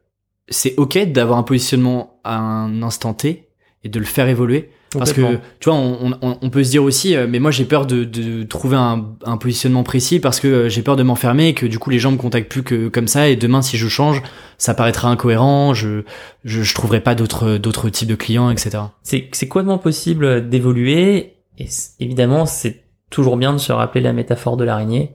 [0.48, 3.48] c'est ok d'avoir un positionnement à un instant T
[3.82, 4.70] et de le faire évoluer?
[4.98, 7.64] Parce que tu vois, on, on, on, peut se dire aussi, euh, mais moi j'ai
[7.64, 11.48] peur de, de trouver un, un, positionnement précis parce que euh, j'ai peur de m'enfermer
[11.48, 13.76] et que du coup les gens me contactent plus que comme ça et demain si
[13.76, 14.22] je change,
[14.58, 16.02] ça paraîtra incohérent, je
[16.44, 18.78] je, je trouverai pas d'autres d'autres types de clients, etc.
[19.02, 21.68] C'est c'est complètement possible d'évoluer et
[22.00, 25.14] évidemment c'est toujours bien de se rappeler la métaphore de l'araignée.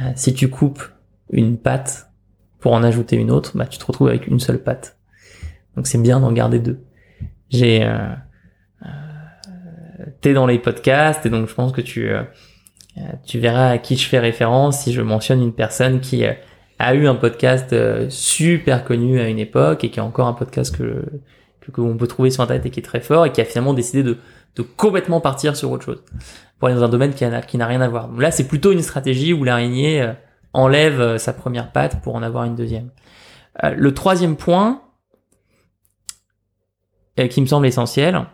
[0.00, 0.82] Euh, si tu coupes
[1.30, 2.08] une patte
[2.58, 4.96] pour en ajouter une autre, bah tu te retrouves avec une seule patte.
[5.76, 6.80] Donc c'est bien d'en garder deux.
[7.50, 7.84] J'ai
[10.20, 12.10] t'es dans les podcasts et donc je pense que tu
[12.96, 16.32] euh, tu verras à qui je fais référence si je mentionne une personne qui euh,
[16.78, 20.32] a eu un podcast euh, super connu à une époque et qui a encore un
[20.32, 21.04] podcast que
[21.72, 23.74] que on peut trouver sur internet et qui est très fort et qui a finalement
[23.74, 24.18] décidé de
[24.54, 26.04] de complètement partir sur autre chose
[26.58, 28.08] pour aller dans un domaine qui n'a qui n'a rien à voir.
[28.08, 30.12] Donc là, c'est plutôt une stratégie où l'araignée
[30.52, 32.90] enlève sa première patte pour en avoir une deuxième.
[33.62, 34.82] le troisième point
[37.30, 38.26] qui me semble essentiel,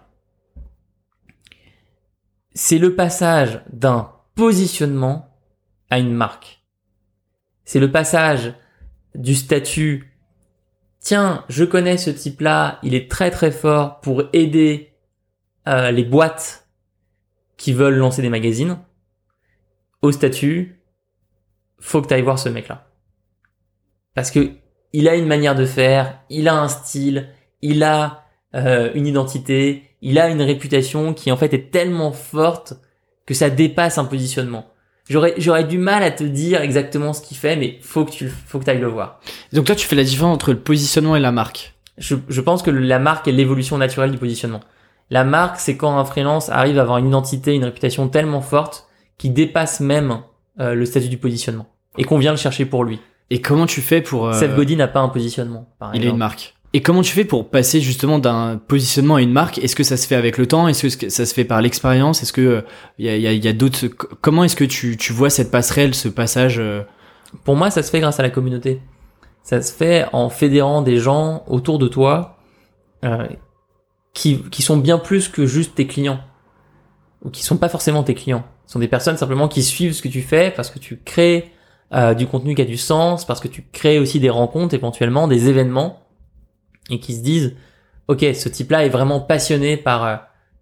[2.55, 5.37] c'est le passage d'un positionnement
[5.91, 6.65] à une marque.
[7.65, 8.55] C'est le passage
[9.15, 10.11] du statut
[11.01, 14.93] tiens, je connais ce type-là, il est très très fort pour aider
[15.67, 16.69] euh, les boîtes
[17.57, 18.79] qui veulent lancer des magazines,
[20.03, 20.83] au statut,
[21.79, 22.87] faut que tu voir ce mec-là.
[24.15, 24.53] Parce que
[24.93, 27.29] il a une manière de faire, il a un style,
[27.63, 28.25] il a
[28.55, 32.75] euh, une identité, il a une réputation qui en fait est tellement forte
[33.27, 34.67] que ça dépasse un positionnement.
[35.09, 38.29] J'aurais, j'aurais du mal à te dire exactement ce qu'il fait, mais faut que tu,
[38.29, 39.21] faut que ailles le voir.
[39.53, 41.75] Donc toi, tu fais la différence entre le positionnement et la marque.
[41.99, 44.61] Je, je pense que la marque est l'évolution naturelle du positionnement.
[45.11, 48.87] La marque, c'est quand un freelance arrive à avoir une identité, une réputation tellement forte
[49.19, 50.21] qui dépasse même
[50.61, 51.67] euh, le statut du positionnement
[51.99, 53.01] et qu'on vient le chercher pour lui.
[53.31, 54.33] Et comment tu fais pour euh...
[54.33, 55.69] Seth Godin n'a pas un positionnement.
[55.79, 56.55] Par il a une marque.
[56.73, 59.59] Et comment tu fais pour passer justement d'un positionnement à une marque?
[59.59, 60.69] Est-ce que ça se fait avec le temps?
[60.69, 62.23] Est-ce que ça se fait par l'expérience?
[62.23, 62.65] Est-ce que
[62.99, 65.95] il euh, y a, y a, d'autres Comment est-ce que tu, tu vois cette passerelle,
[65.95, 66.83] ce passage euh?
[67.45, 68.81] Pour moi, ça se fait grâce à la communauté.
[69.43, 72.39] Ça se fait en fédérant des gens autour de toi
[73.05, 73.27] euh,
[74.13, 76.21] qui, qui sont bien plus que juste tes clients
[77.25, 78.45] ou qui sont pas forcément tes clients.
[78.67, 81.53] Ce sont des personnes simplement qui suivent ce que tu fais parce que tu crées
[81.93, 85.27] euh, du contenu qui a du sens, parce que tu crées aussi des rencontres éventuellement,
[85.27, 86.01] des événements
[86.91, 87.55] et qui se disent
[88.09, 90.17] ok ce type-là est vraiment passionné par euh,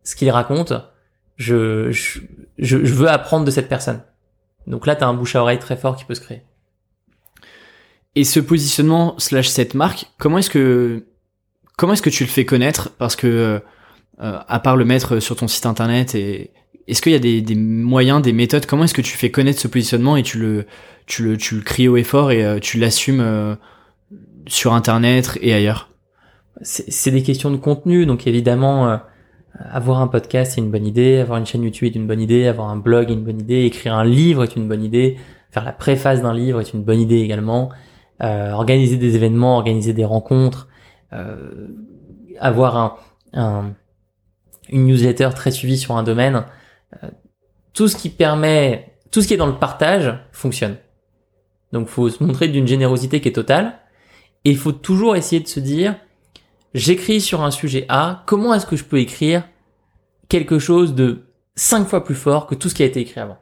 [0.05, 0.73] ce qu'il raconte,
[1.37, 2.21] je, je,
[2.59, 4.03] je, veux apprendre de cette personne.
[4.67, 6.43] Donc là, tu as un bouche à oreille très fort qui peut se créer.
[8.15, 11.07] Et ce positionnement slash cette marque, comment est-ce que
[11.77, 12.91] comment est-ce que tu le fais connaître?
[12.99, 16.51] Parce que euh, à part le mettre sur ton site internet, et
[16.89, 18.67] est-ce qu'il y a des, des, moyens, des méthodes?
[18.67, 20.67] Comment est-ce que tu fais connaître ce positionnement et tu le
[21.07, 23.55] tu le tu le cries haut et fort et euh, tu l'assumes euh,
[24.47, 25.91] sur internet et ailleurs?
[26.63, 29.01] C'est des questions de contenu, donc évidemment.
[29.59, 32.47] avoir un podcast c'est une bonne idée, avoir une chaîne YouTube est une bonne idée,
[32.47, 35.17] avoir un blog est une bonne idée, écrire un livre est une bonne idée,
[35.51, 37.71] faire la préface d'un livre est une bonne idée également,
[38.21, 40.69] organiser des événements, organiser des rencontres,
[42.41, 42.97] avoir un,
[43.33, 43.73] un,
[44.71, 46.45] une newsletter très suivie sur un domaine,
[47.03, 47.09] euh,
[47.73, 50.77] tout ce qui permet, tout ce qui est dans le partage fonctionne.
[51.73, 53.79] Donc, faut se montrer d'une générosité qui est totale.
[54.45, 55.97] Et il faut toujours essayer de se dire,
[56.75, 59.45] j'écris sur un sujet A, comment est-ce que je peux écrire
[60.29, 61.25] quelque chose de
[61.57, 63.39] cinq fois plus fort que tout ce qui a été écrit avant?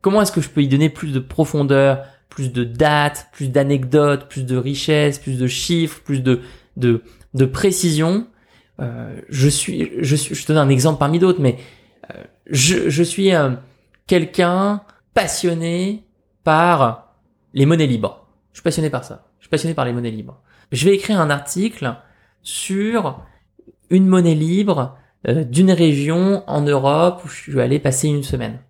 [0.00, 4.28] Comment est-ce que je peux y donner plus de profondeur, plus de dates, plus d'anecdotes,
[4.28, 6.40] plus de richesse, plus de chiffres, plus de,
[6.76, 7.02] de,
[7.34, 8.26] de précision?
[8.80, 11.58] Euh, je suis, je suis, je te donne un exemple parmi d'autres, mais
[12.10, 13.50] euh, je, je suis euh,
[14.06, 14.82] quelqu'un
[15.14, 16.04] passionné
[16.42, 17.14] par
[17.54, 18.26] les monnaies libres.
[18.52, 19.26] Je suis passionné par ça.
[19.38, 20.40] Je suis passionné par les monnaies libres.
[20.72, 21.94] Je vais écrire un article
[22.42, 23.20] sur
[23.90, 28.60] une monnaie libre d'une région en Europe où je suis allé passer une semaine.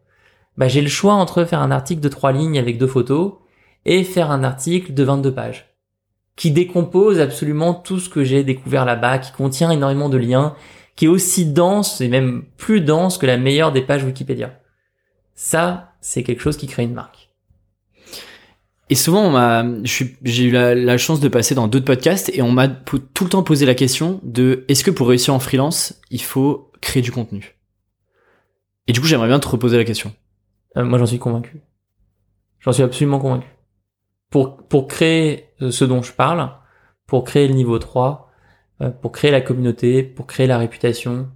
[0.59, 3.35] Bah, j'ai le choix entre faire un article de trois lignes avec deux photos
[3.85, 5.73] et faire un article de 22 pages
[6.37, 10.55] qui décompose absolument tout ce que j'ai découvert là-bas, qui contient énormément de liens,
[10.97, 14.59] qui est aussi dense et même plus dense que la meilleure des pages Wikipédia.
[15.35, 17.32] Ça, c'est quelque chose qui crée une marque.
[18.93, 22.53] Et souvent, on m'a, j'ai eu la, chance de passer dans d'autres podcasts et on
[22.53, 26.21] m'a tout le temps posé la question de est-ce que pour réussir en freelance, il
[26.21, 27.57] faut créer du contenu?
[28.89, 30.13] Et du coup, j'aimerais bien te reposer la question.
[30.77, 31.63] Euh, moi, j'en suis convaincu.
[32.61, 33.49] J'en suis absolument convaincu
[34.29, 36.51] pour, pour créer euh, ce dont je parle,
[37.07, 38.31] pour créer le niveau 3,
[38.83, 41.31] euh, pour créer la communauté, pour créer la réputation,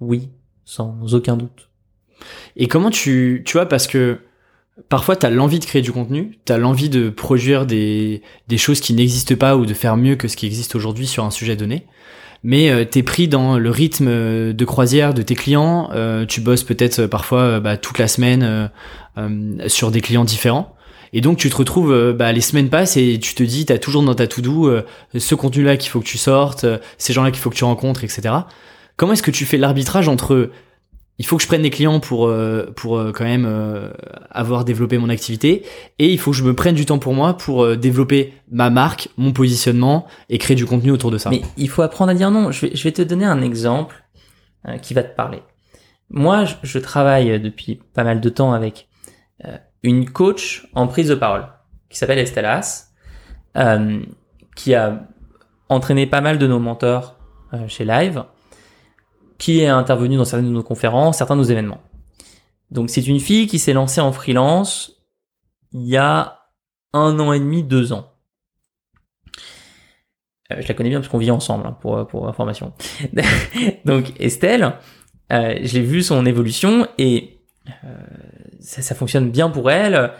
[0.00, 0.30] oui,
[0.64, 1.68] sans aucun doute.
[2.56, 4.22] Et comment tu, tu vois, parce que
[4.88, 8.58] parfois tu as l'envie de créer du contenu, tu as l'envie de produire des, des
[8.58, 11.30] choses qui n'existent pas ou de faire mieux que ce qui existe aujourd'hui sur un
[11.30, 11.86] sujet donné.
[12.44, 15.90] Mais euh, tu es pris dans le rythme de croisière de tes clients,
[16.28, 18.70] tu bosses peut-être parfois bah, toute la semaine
[19.66, 20.76] sur des clients différents.
[21.12, 23.78] Et donc tu te retrouves, euh, bah, les semaines passent et tu te dis, t'as
[23.78, 24.84] toujours dans ta to-do euh,
[25.16, 28.04] ce contenu-là qu'il faut que tu sortes, euh, ces gens-là qu'il faut que tu rencontres,
[28.04, 28.34] etc.
[28.96, 30.50] Comment est-ce que tu fais l'arbitrage entre
[31.18, 32.32] il faut que je prenne des clients pour
[32.74, 33.46] pour quand même
[34.30, 35.62] avoir développé mon activité
[35.98, 39.08] et il faut que je me prenne du temps pour moi pour développer ma marque,
[39.16, 41.30] mon positionnement et créer du contenu autour de ça.
[41.30, 42.50] Mais il faut apprendre à dire non.
[42.50, 44.02] Je vais, je vais te donner un exemple
[44.80, 45.42] qui va te parler.
[46.10, 48.88] Moi, je, je, travaille depuis pas mal de temps avec
[49.82, 51.46] une coach en prise de parole
[51.88, 52.88] qui s'appelle Estelas,
[53.56, 54.00] euh,
[54.56, 55.06] qui a
[55.68, 57.18] entraîné pas mal de nos mentors
[57.52, 58.24] euh, chez Live,
[59.42, 61.80] qui est intervenue dans certaines de nos conférences, certains de nos événements.
[62.70, 65.02] Donc c'est une fille qui s'est lancée en freelance
[65.72, 66.38] il y a
[66.92, 68.12] un an et demi, deux ans.
[70.52, 72.72] Euh, je la connais bien parce qu'on vit ensemble, hein, pour, pour information.
[73.84, 74.74] Donc Estelle,
[75.32, 77.96] euh, j'ai vu son évolution et euh,
[78.60, 80.12] ça, ça, fonctionne bien pour elle.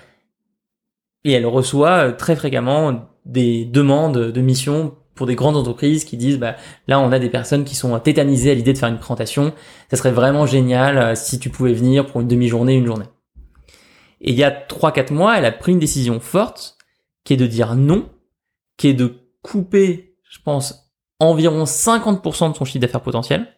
[1.23, 6.17] Et elle reçoit euh, très fréquemment des demandes de missions pour des grandes entreprises qui
[6.17, 6.57] disent bah
[6.89, 9.53] là on a des personnes qui sont tétanisées à l'idée de faire une présentation,
[9.91, 13.07] ça serait vraiment génial euh, si tu pouvais venir pour une demi-journée, une journée.
[14.21, 16.77] Et il y a 3-4 mois, elle a pris une décision forte
[17.25, 18.09] qui est de dire non,
[18.77, 23.49] qui est de couper, je pense, environ 50% de son chiffre d'affaires potentiel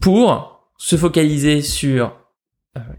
[0.00, 2.12] pour se focaliser sur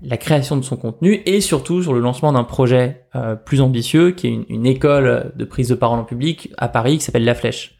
[0.01, 4.11] la création de son contenu et surtout sur le lancement d'un projet euh, plus ambitieux
[4.11, 7.25] qui est une, une, école de prise de parole en public à Paris qui s'appelle
[7.25, 7.77] La Flèche.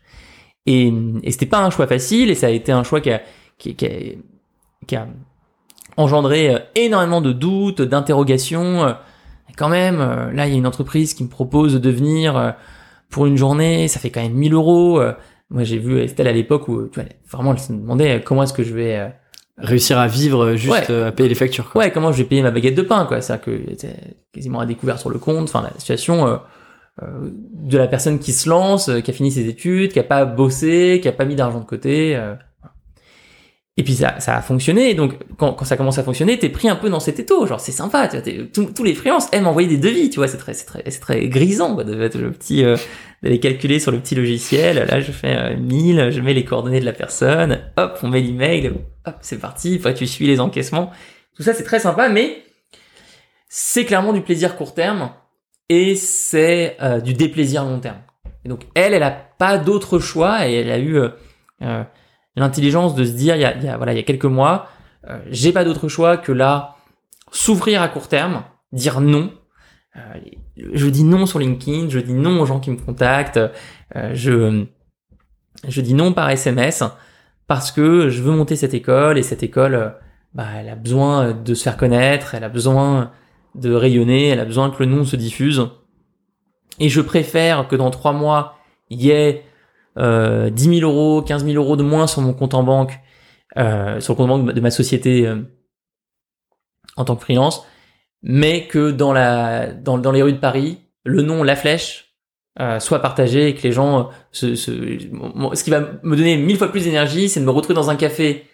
[0.66, 0.92] Et,
[1.24, 3.22] et c'était pas un choix facile et ça a été un choix qui a,
[3.58, 5.08] qui, a, qui a
[5.96, 8.96] engendré euh, énormément de doutes, d'interrogations.
[9.56, 12.56] Quand même, là il y a une entreprise qui me propose de venir
[13.10, 15.00] pour une journée, ça fait quand même 1000 euros.
[15.50, 18.52] Moi j'ai vu Estelle à l'époque où tu vois, vraiment elle se demandait comment est-ce
[18.52, 19.14] que je vais
[19.58, 21.70] réussir à vivre juste euh, à payer les factures.
[21.70, 21.84] Quoi.
[21.84, 23.22] Ouais, comment je vais payer ma baguette de pain, quoi.
[23.22, 23.96] C'est-à-dire que j'étais
[24.34, 25.44] quasiment à découvert sur le compte.
[25.44, 26.38] Enfin, la situation, euh,
[27.04, 30.26] euh, de la personne qui se lance, qui a fini ses études, qui a pas
[30.26, 32.20] bossé, qui a pas mis d'argent de côté.
[33.78, 34.94] Et puis ça, ça a fonctionné.
[34.94, 37.46] Donc quand, quand ça commence à fonctionner, t'es pris un peu dans cet étau.
[37.46, 38.08] Genre c'est sympa.
[38.08, 40.10] Tu vois, tous, les freelances aiment envoyer des devis.
[40.10, 42.64] Tu vois, c'est très, c'est très, c'est très grisant quoi, de être le petit,
[43.26, 44.88] euh, d'aller calculer sur le petit logiciel.
[44.88, 47.60] Là, je fais euh, 1000, je mets les coordonnées de la personne.
[47.78, 48.74] Hop, on met l'email.
[49.06, 49.76] Hop, c'est parti.
[49.80, 50.92] Après, tu suis les encaissements.
[51.36, 52.44] Tout ça, c'est très sympa, mais
[53.50, 55.12] c'est clairement du plaisir court terme
[55.70, 58.02] et c'est euh, du déplaisir long terme.
[58.44, 61.10] Et donc elle, elle a pas d'autre choix et elle a eu euh,
[61.62, 61.84] euh
[62.38, 64.68] l'intelligence de se dire, il y a, voilà, il y a quelques mois,
[65.10, 66.76] euh, j'ai pas d'autre choix que là,
[67.32, 69.32] s'ouvrir à court terme, dire non.
[69.98, 70.20] Euh,
[70.56, 73.40] je dis non sur LinkedIn, je dis non aux gens qui me contactent,
[73.96, 74.66] euh, je,
[75.68, 76.84] je dis non par SMS
[77.48, 79.96] parce que je veux monter cette école et cette école,
[80.34, 83.12] bah, elle a besoin de se faire connaître, elle a besoin
[83.56, 85.68] de rayonner, elle a besoin que le nom se diffuse.
[86.80, 88.58] Et je préfère que dans trois mois,
[88.90, 89.46] il y ait
[89.98, 93.00] euh, 10 000 euros, 15 000 euros de moins sur mon compte en banque,
[93.58, 95.42] euh, sur le compte en banque de ma société euh,
[96.98, 97.66] en tant que freelance,
[98.26, 102.16] mais que dans la dans, dans les rues de Paris, le nom La Flèche
[102.60, 106.36] euh, soit partagé et que les gens euh, se, se, ce qui va me donner
[106.36, 108.46] mille fois plus d'énergie, c'est de me retrouver dans un café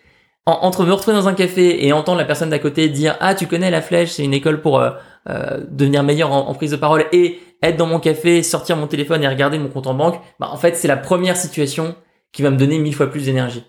[0.45, 3.47] entre me retrouver dans un café et entendre la personne d'à côté dire ah tu
[3.47, 4.89] connais la flèche c'est une école pour euh,
[5.69, 9.23] devenir meilleur en, en, prise de parole et être dans mon café, sortir mon téléphone
[9.23, 11.95] et regarder mon compte en banque, bah en fait c'est la première situation
[12.31, 13.63] qui va me donner mille fois plus d'énergie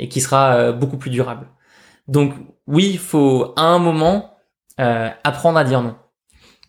[0.00, 1.46] et qui sera euh, beaucoup plus durable.
[2.08, 2.34] Donc
[2.66, 4.37] oui, faut à un moment
[4.80, 5.96] euh, apprendre à dire non.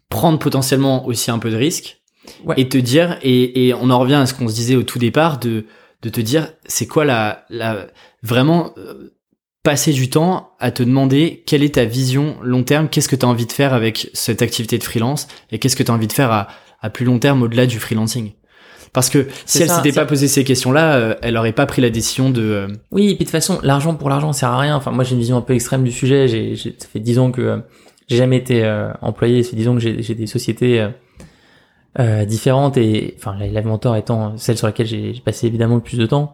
[0.10, 2.02] Prendre potentiellement aussi un peu de risque
[2.46, 2.56] ouais.
[2.58, 5.00] et te dire et, et on en revient à ce qu'on se disait au tout
[5.00, 5.66] départ de
[6.02, 7.88] de te dire c'est quoi la la
[8.24, 9.16] vraiment euh,
[9.64, 13.26] passer du temps à te demander quelle est ta vision long terme, qu'est-ce que tu
[13.26, 16.08] as envie de faire avec cette activité de freelance et qu'est-ce que tu as envie
[16.08, 16.48] de faire à,
[16.82, 18.32] à plus long terme au-delà du freelancing.
[18.94, 21.92] Parce que si elle s'était pas posé ces questions-là, euh, elle aurait pas pris la
[21.92, 22.42] décision de.
[22.42, 24.76] Euh, oui, et puis de toute façon, l'argent pour l'argent sert à rien.
[24.76, 26.28] Enfin, moi j'ai une vision un peu extrême du sujet.
[26.28, 27.58] J'ai, ça fait dix ans que euh,
[28.10, 28.68] j'ai jamais été
[29.02, 29.44] employé.
[29.44, 30.88] C'est disons que j'ai, des sociétés
[32.28, 36.06] différentes et enfin Live Mentor étant celle sur laquelle j'ai, passé évidemment le plus de
[36.06, 36.34] temps.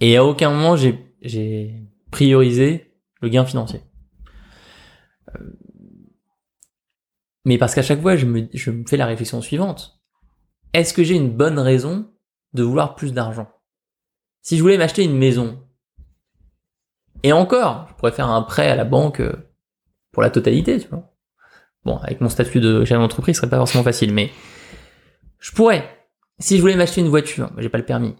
[0.00, 3.82] et à aucun moment j'ai, prioriser le gain financier.
[5.34, 5.44] Euh,
[7.44, 10.00] mais parce qu'à chaque fois, je me, je me fais la réflexion suivante.
[10.72, 12.10] Est-ce que j'ai une bonne raison
[12.54, 13.48] de vouloir plus d'argent?
[14.42, 15.62] Si je voulais m'acheter une maison,
[17.22, 19.45] et encore, je pourrais faire un prêt à la banque euh,
[20.16, 21.12] pour la totalité, tu vois.
[21.84, 24.30] Bon, avec mon statut de chef d'entreprise, ce serait pas forcément facile, mais
[25.40, 25.84] je pourrais.
[26.38, 28.16] Si je voulais m'acheter une voiture, j'ai pas le permis,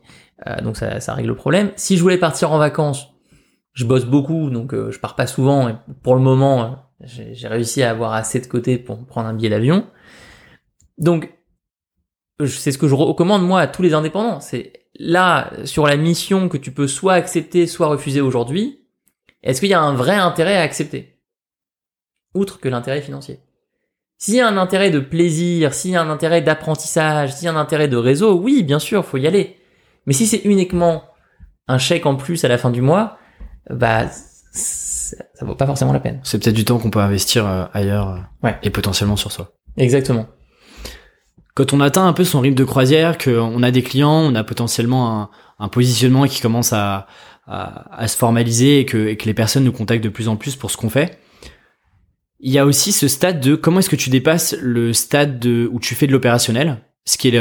[0.46, 1.70] euh, donc ça, ça règle le problème.
[1.76, 3.14] Si je voulais partir en vacances,
[3.72, 5.70] je bosse beaucoup, donc euh, je pars pas souvent.
[5.70, 6.64] Et pour le moment,
[7.00, 9.86] euh, j'ai réussi à avoir assez de côté pour prendre un billet d'avion.
[10.98, 11.32] Donc,
[12.44, 14.40] c'est ce que je recommande moi à tous les indépendants.
[14.40, 18.82] C'est là sur la mission que tu peux soit accepter, soit refuser aujourd'hui.
[19.42, 21.15] Est-ce qu'il y a un vrai intérêt à accepter,
[22.36, 23.40] outre que l'intérêt financier
[24.18, 27.48] S'il y a un intérêt de plaisir, s'il y a un intérêt d'apprentissage, s'il y
[27.48, 29.56] a un intérêt de réseau, oui, bien sûr, faut y aller.
[30.06, 31.04] Mais si c'est uniquement
[31.68, 33.18] un chèque en plus à la fin du mois,
[33.70, 36.20] bah ça vaut pas forcément la peine.
[36.22, 38.56] C'est peut-être du temps qu'on peut investir euh, ailleurs euh, ouais.
[38.62, 39.52] et potentiellement sur soi.
[39.76, 40.26] Exactement.
[41.54, 44.44] Quand on atteint un peu son rythme de croisière, qu'on a des clients, on a
[44.44, 47.06] potentiellement un, un positionnement qui commence à,
[47.46, 50.36] à, à, se formaliser et que, et que les personnes nous contactent de plus en
[50.36, 51.18] plus pour ce qu'on fait.
[52.40, 55.68] Il y a aussi ce stade de comment est-ce que tu dépasses le stade de,
[55.72, 57.32] où tu fais de l'opérationnel, ce qui est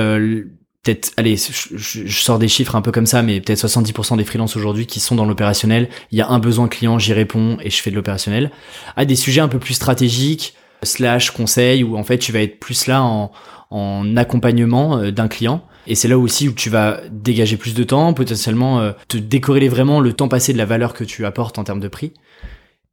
[0.85, 4.55] peut-être, allez, je, sors des chiffres un peu comme ça, mais peut-être 70% des freelances
[4.55, 5.89] aujourd'hui qui sont dans l'opérationnel.
[6.11, 8.51] Il y a un besoin client, j'y réponds et je fais de l'opérationnel.
[8.95, 12.59] À des sujets un peu plus stratégiques, slash conseil, où en fait tu vas être
[12.59, 13.31] plus là en,
[13.71, 15.63] en accompagnement euh, d'un client.
[15.87, 19.69] Et c'est là aussi où tu vas dégager plus de temps, potentiellement euh, te décorréler
[19.69, 22.13] vraiment le temps passé de la valeur que tu apportes en termes de prix.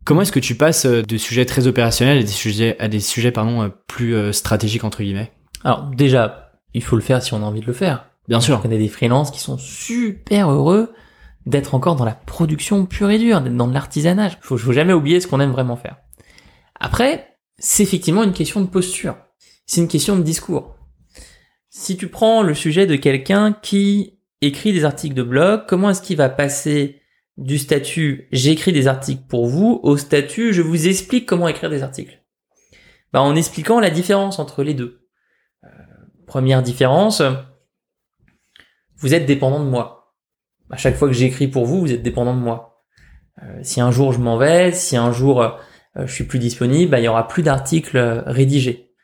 [0.05, 3.00] Comment est-ce que tu passes euh, de sujets très opérationnels à des sujets, à des
[3.00, 5.32] sujets pardon, plus stratégiques entre guillemets?
[5.64, 8.07] Alors déjà, il faut le faire si on a envie de le faire.
[8.28, 8.59] Bien sûr.
[8.59, 10.92] On connaît des freelances qui sont super heureux
[11.46, 14.38] d'être encore dans la production pure et dure, d'être dans de l'artisanage.
[14.40, 15.96] Faut, faut jamais oublier ce qu'on aime vraiment faire.
[16.78, 19.16] Après, c'est effectivement une question de posture.
[19.66, 20.76] C'est une question de discours.
[21.70, 26.03] Si tu prends le sujet de quelqu'un qui écrit des articles de blog, comment est-ce
[26.03, 27.01] qu'il va passer
[27.36, 31.82] du statut j'écris des articles pour vous au statut je vous explique comment écrire des
[31.82, 32.22] articles
[33.12, 34.98] bah, En expliquant la différence entre les deux.
[36.26, 37.22] Première différence,
[38.96, 40.14] vous êtes dépendant de moi.
[40.70, 42.84] À chaque fois que j'écris pour vous, vous êtes dépendant de moi.
[43.42, 45.50] Euh, si un jour je m'en vais, si un jour euh,
[45.96, 48.94] je suis plus disponible, bah, il y aura plus d'articles euh, rédigés.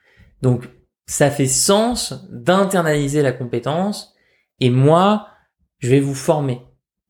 [0.40, 0.68] Donc
[1.06, 4.14] ça fait sens d'internaliser la compétence
[4.60, 5.28] et moi,
[5.78, 6.62] je vais vous former,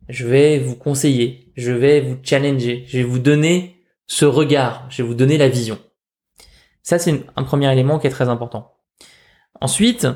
[0.09, 5.03] je vais vous conseiller, je vais vous challenger, je vais vous donner ce regard, je
[5.03, 5.79] vais vous donner la vision.
[6.83, 8.75] Ça, c'est un premier élément qui est très important.
[9.61, 10.07] Ensuite,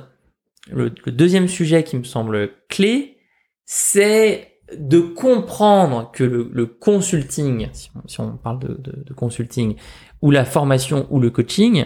[0.71, 3.19] le, deuxième sujet qui me semble clé,
[3.67, 9.77] c'est de comprendre que le, consulting, si on, parle de, de, consulting,
[10.23, 11.85] ou la formation ou le coaching,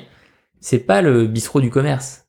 [0.61, 2.26] c'est pas le bistrot du commerce.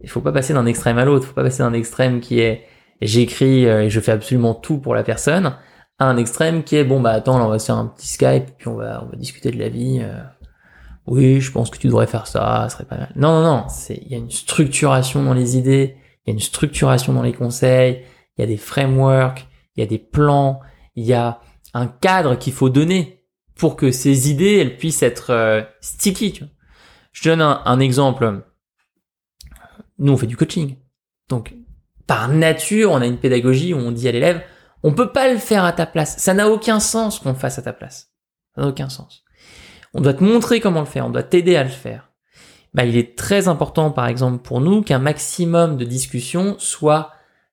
[0.00, 1.26] Il faut pas passer d'un extrême à l'autre.
[1.26, 2.66] Il faut pas passer d'un extrême qui est
[3.06, 5.54] j'écris euh, et je fais absolument tout pour la personne,
[5.98, 8.08] à un extrême qui est bon bah attends, là, on va se faire un petit
[8.08, 10.00] Skype puis on va on va discuter de la vie.
[10.02, 10.22] Euh.
[11.06, 13.12] oui, je pense que tu devrais faire ça, ça serait pas mal.
[13.16, 16.40] Non non non, il y a une structuration dans les idées, il y a une
[16.40, 18.04] structuration dans les conseils,
[18.36, 19.46] il y a des frameworks,
[19.76, 20.60] il y a des plans,
[20.96, 21.40] il y a
[21.74, 23.24] un cadre qu'il faut donner
[23.54, 26.32] pour que ces idées elles puissent être euh, sticky.
[26.32, 26.52] Tu vois.
[27.12, 28.42] Je donne un, exemple.
[29.98, 30.76] Nous, on fait du coaching.
[31.28, 31.54] Donc,
[32.06, 34.42] par nature, on a une pédagogie où on dit à l'élève,
[34.82, 36.18] on peut pas le faire à ta place.
[36.18, 38.10] Ça n'a aucun sens qu'on le fasse à ta place.
[38.54, 39.24] Ça n'a aucun sens.
[39.94, 41.06] On doit te montrer comment le faire.
[41.06, 42.10] On doit t'aider à le faire.
[42.74, 47.12] Bah, il est très important, par exemple, pour nous, qu'un maximum de discussions soit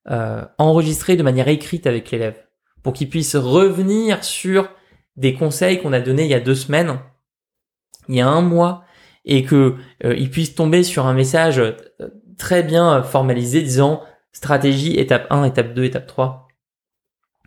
[0.10, 2.38] euh, enregistré de manière écrite avec l'élève,
[2.84, 4.70] pour qu'il puisse revenir sur
[5.18, 7.00] des conseils qu'on a donnés il y a deux semaines,
[8.08, 8.86] il y a un mois,
[9.26, 9.76] et que
[10.06, 11.74] euh, il puisse tomber sur un message euh,
[12.38, 16.48] très bien formalisé disant stratégie étape 1, étape 2, étape 3,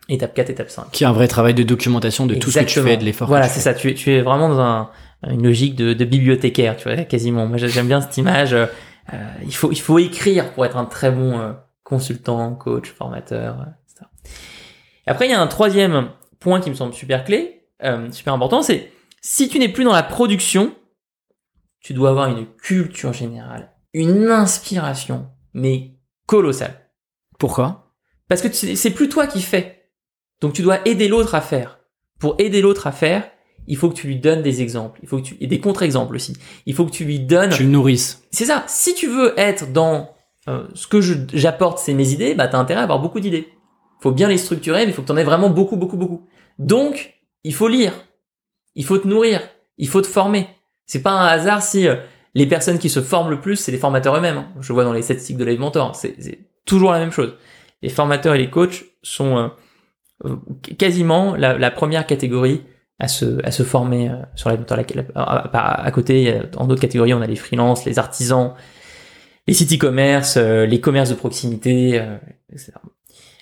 [0.09, 0.91] étape 4, étape 5.
[0.91, 3.29] Qui est un vrai travail de documentation de tout ce que tu fais, de l'effort.
[3.29, 3.75] Voilà, c'est ça.
[3.75, 4.91] Tu es, tu es vraiment dans un,
[5.29, 7.47] une logique de, de bibliothécaire, tu vois, quasiment.
[7.47, 8.57] Moi, j'aime bien cette image.
[9.13, 11.53] Euh, il faut, il faut écrire pour être un très bon euh,
[11.83, 14.07] consultant, coach, formateur, etc.
[15.07, 18.33] Et après, il y a un troisième point qui me semble super clé, euh, super
[18.33, 20.75] important, c'est si tu n'es plus dans la production,
[21.81, 25.92] tu dois avoir une culture générale, une inspiration, mais
[26.33, 26.81] colossale.
[27.39, 27.93] Pourquoi?
[28.27, 29.91] Parce que c'est plus toi qui fais.
[30.41, 31.81] Donc tu dois aider l'autre à faire.
[32.19, 33.31] Pour aider l'autre à faire,
[33.67, 36.17] il faut que tu lui donnes des exemples, il faut que tu et des contre-exemples
[36.17, 36.33] aussi.
[36.65, 37.51] Il faut que tu lui donnes.
[37.51, 38.23] Tu le nourrisses.
[38.31, 38.65] C'est ça.
[38.67, 40.15] Si tu veux être dans
[40.49, 41.03] euh, ce que
[41.35, 43.49] j'apporte, c'est mes idées, bah t'as intérêt à avoir beaucoup d'idées.
[44.01, 46.27] Faut bien les structurer, mais il faut que t'en aies vraiment beaucoup, beaucoup, beaucoup.
[46.59, 47.15] Donc,
[47.45, 47.93] il faut lire,
[48.75, 49.43] il faut te nourrir,
[49.77, 50.49] il faut te former.
[50.87, 51.97] C'est pas un hasard si euh,
[52.35, 54.39] les personnes qui se forment le plus, c'est les formateurs eux-mêmes.
[54.39, 54.49] Hein.
[54.61, 57.35] Je vois dans les statistiques de Live Mentor, c'est toujours la même chose.
[57.83, 59.49] Les formateurs et les coachs sont euh,
[60.25, 60.37] euh,
[60.79, 62.63] quasiment la, première catégorie
[62.99, 64.65] à se, à se former sur Live.
[65.15, 68.55] À, côté, en d'autres catégories, on a les freelances, les artisans,
[69.47, 72.01] les sites e-commerce, les commerces de proximité.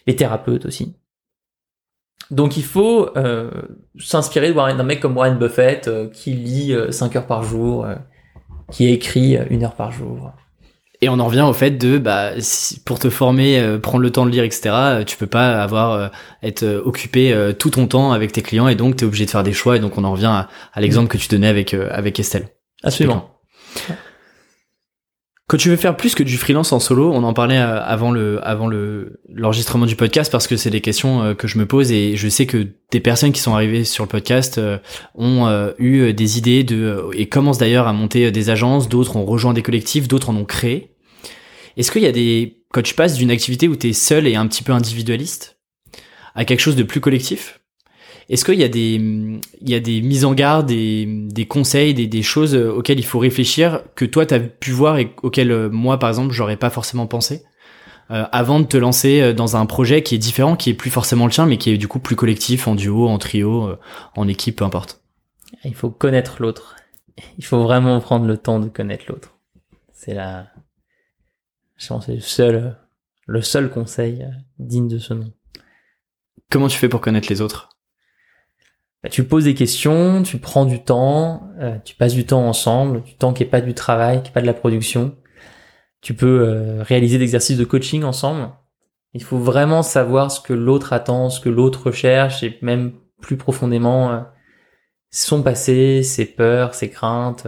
[0.07, 0.95] Les thérapeutes aussi.
[2.31, 3.51] Donc il faut euh,
[3.99, 7.87] s'inspirer d'un mec comme Warren Buffett euh, qui lit 5 euh, heures par jour,
[8.71, 10.33] qui écrit une heure par jour.
[11.03, 12.33] Et on en revient au fait de bah
[12.85, 15.03] pour te former, prendre le temps de lire, etc.
[15.07, 16.11] Tu peux pas avoir
[16.43, 19.43] être occupé tout ton temps avec tes clients et donc tu es obligé de faire
[19.43, 19.77] des choix.
[19.77, 22.49] Et donc on en revient à, à l'exemple que tu donnais avec avec Estelle.
[22.83, 23.31] Absolument.
[25.51, 28.13] Quand tu veux faire plus que du freelance en solo, on en parlait euh, avant
[28.13, 31.67] le avant le l'enregistrement du podcast parce que c'est des questions euh, que je me
[31.67, 34.79] pose et je sais que des personnes qui sont arrivées sur le podcast euh,
[35.17, 39.53] ont eu des idées de et commencent d'ailleurs à monter des agences, d'autres ont rejoint
[39.53, 40.95] des collectifs, d'autres en ont créé.
[41.77, 44.37] Est-ce qu'il y a des quand tu passes d'une activité où tu es seul et
[44.37, 45.59] un petit peu individualiste
[46.37, 47.60] à quelque chose de plus collectif?
[48.31, 51.95] Est-ce qu'il y a des, il y a des mises en garde, des, des conseils,
[51.95, 55.51] des, des choses auxquelles il faut réfléchir que toi tu as pu voir et auxquelles
[55.51, 57.43] euh, moi par exemple j'aurais pas forcément pensé
[58.13, 60.91] euh, avant de te lancer euh, dans un projet qui est différent, qui est plus
[60.91, 63.77] forcément le tien, mais qui est du coup plus collectif, en duo, en trio,
[64.15, 65.03] en équipe, peu importe?
[65.65, 66.77] Il faut connaître l'autre.
[67.37, 69.37] Il faut vraiment prendre le temps de connaître l'autre.
[69.93, 70.47] C'est la,
[71.77, 72.79] je pense, c'est le seul,
[73.27, 74.25] le seul conseil
[74.59, 75.33] digne de ce nom.
[76.49, 77.69] Comment tu fais pour connaître les autres?
[79.03, 83.03] Bah, tu poses des questions, tu prends du temps, euh, tu passes du temps ensemble,
[83.03, 85.17] du temps qui est pas du travail, qui est pas de la production.
[86.03, 88.51] Tu peux euh, réaliser des exercices de coaching ensemble.
[89.15, 92.93] Il faut vraiment savoir ce que l'autre attend, ce que l'autre recherche et même
[93.23, 94.21] plus profondément euh,
[95.11, 97.47] son passé, ses peurs, ses craintes,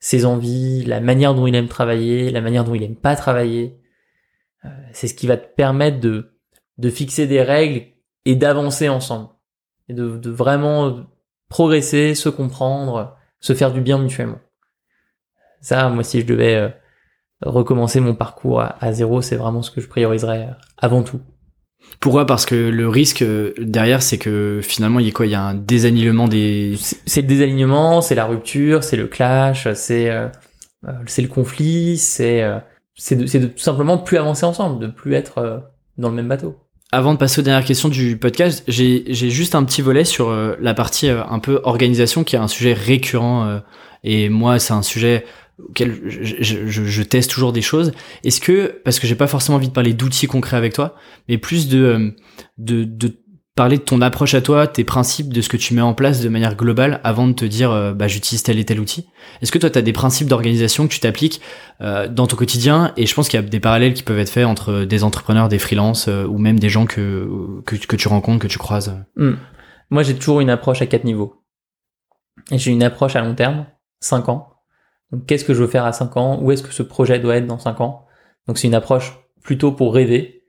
[0.00, 3.80] ses envies, la manière dont il aime travailler, la manière dont il aime pas travailler.
[4.92, 6.36] C'est ce qui va te permettre de,
[6.76, 7.86] de fixer des règles
[8.26, 9.30] et d'avancer ensemble
[9.90, 11.04] et de, vraiment
[11.48, 14.38] progresser, se comprendre, se faire du bien mutuellement.
[15.60, 16.68] Ça, moi, si je devais euh,
[17.42, 21.20] recommencer mon parcours à, zéro, c'est vraiment ce que je prioriserais euh, avant tout.
[21.98, 22.26] Pourquoi?
[22.26, 25.26] Parce que le risque euh, derrière, c'est que finalement, il y a quoi?
[25.26, 26.76] Il y a un désalignement des.
[26.78, 30.28] C'est le désalignement, c'est la rupture, c'est le clash, c'est euh,
[31.06, 32.58] c'est le conflit, c'est euh,
[32.94, 36.56] c'est de, de tout simplement plus avancer ensemble, de plus être dans le même bateau.
[36.92, 40.56] Avant de passer aux dernières questions du podcast, j'ai juste un petit volet sur euh,
[40.60, 43.58] la partie euh, un peu organisation qui est un sujet récurrent euh,
[44.02, 45.24] et moi c'est un sujet
[45.68, 47.92] auquel je, je- je- je teste toujours des choses.
[48.24, 50.96] Est-ce que parce que j'ai pas forcément envie de parler d'outils concrets avec toi,
[51.28, 52.10] mais plus de euh,
[52.58, 53.16] de de
[53.56, 56.20] parler de ton approche à toi, tes principes, de ce que tu mets en place
[56.20, 59.08] de manière globale avant de te dire euh, bah j'utilise tel et tel outil.
[59.42, 61.40] Est-ce que toi tu as des principes d'organisation que tu t'appliques
[61.80, 62.92] euh, dans ton quotidien?
[62.96, 65.48] Et je pense qu'il y a des parallèles qui peuvent être faits entre des entrepreneurs,
[65.48, 67.28] des freelances euh, ou même des gens que,
[67.66, 68.96] que tu rencontres, que tu croises.
[69.16, 69.34] Hmm.
[69.90, 71.42] Moi, j'ai toujours une approche à quatre niveaux.
[72.52, 73.66] J'ai une approche à long terme,
[74.00, 74.54] 5 ans.
[75.10, 76.38] Donc, qu'est-ce que je veux faire à 5 ans?
[76.40, 78.06] Où est-ce que ce projet doit être dans 5 ans?
[78.46, 80.39] Donc, c'est une approche plutôt pour rêver.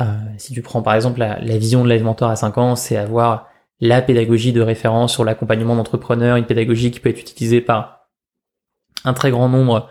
[0.00, 0.04] Euh,
[0.38, 2.96] si tu prends par exemple la, la vision de Live Mentor à 5 ans, c'est
[2.96, 3.48] avoir
[3.80, 8.08] la pédagogie de référence sur l'accompagnement d'entrepreneurs, une pédagogie qui peut être utilisée par
[9.04, 9.88] un très grand nombre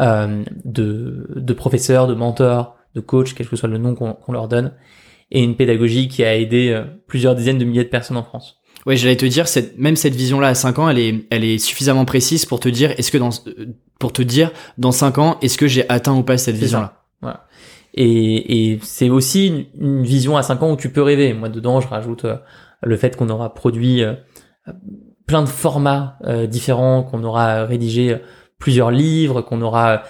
[0.00, 4.48] euh, de, de professeurs, de mentors, de coachs, quel que soit le nom qu'on leur
[4.48, 4.72] donne,
[5.30, 8.60] et une pédagogie qui a aidé euh, plusieurs dizaines de milliers de personnes en France.
[8.86, 11.58] Ouais, j'allais te dire, cette, même cette vision-là à 5 ans, elle est, elle est
[11.58, 13.66] suffisamment précise pour te dire, est-ce que dans, euh,
[13.98, 17.03] pour te dire, dans 5 ans, est-ce que j'ai atteint ou pas cette vision-là?
[17.94, 21.32] Et, et c'est aussi une, une vision à 5 ans où tu peux rêver.
[21.32, 22.36] Moi, dedans, je rajoute euh,
[22.82, 24.14] le fait qu'on aura produit euh,
[25.26, 28.18] plein de formats euh, différents, qu'on aura rédigé
[28.58, 30.02] plusieurs livres, qu'on aura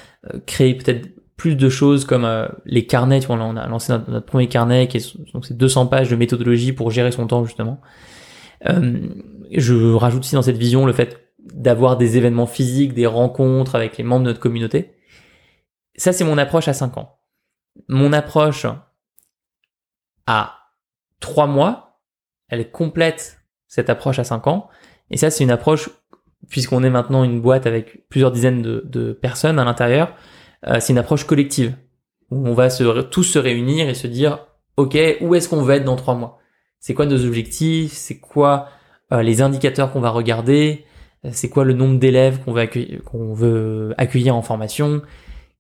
[0.47, 2.27] créé peut-être plus de choses comme
[2.65, 3.21] les carnets.
[3.21, 6.17] Tu on a lancé notre, notre premier carnet qui est donc c'est 200 pages de
[6.17, 7.81] méthodologie pour gérer son temps justement.
[8.69, 9.09] Euh,
[9.51, 11.21] je rajoute aussi dans cette vision le fait
[11.53, 14.93] d'avoir des événements physiques, des rencontres avec les membres de notre communauté.
[15.97, 17.19] Ça, c'est mon approche à 5 ans.
[17.89, 18.67] Mon approche
[20.27, 20.55] à
[21.21, 22.01] 3 mois,
[22.49, 24.69] elle complète, cette approche à 5 ans.
[25.11, 25.91] Et ça, c'est une approche,
[26.49, 30.15] puisqu'on est maintenant une boîte avec plusieurs dizaines de, personnes à l'intérieur,
[30.67, 31.77] euh, c'est une approche collective.
[32.31, 34.47] Où on va tous se réunir et se dire,
[34.77, 36.39] OK, où est-ce qu'on veut être dans 3 mois?
[36.81, 37.93] C'est quoi nos objectifs?
[37.93, 38.69] C'est quoi
[39.13, 40.85] euh, les indicateurs qu'on va regarder?
[41.25, 45.03] Euh, C'est quoi le nombre d'élèves qu'on veut, veut accueillir en formation?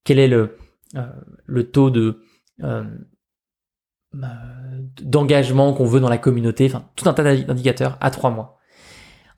[0.04, 0.56] Quel est le,
[1.47, 2.20] le taux de
[2.62, 2.85] euh,
[4.14, 4.26] euh,
[5.03, 8.59] d'engagement qu'on veut dans la communauté, enfin tout un tas d'indicateurs à trois mois.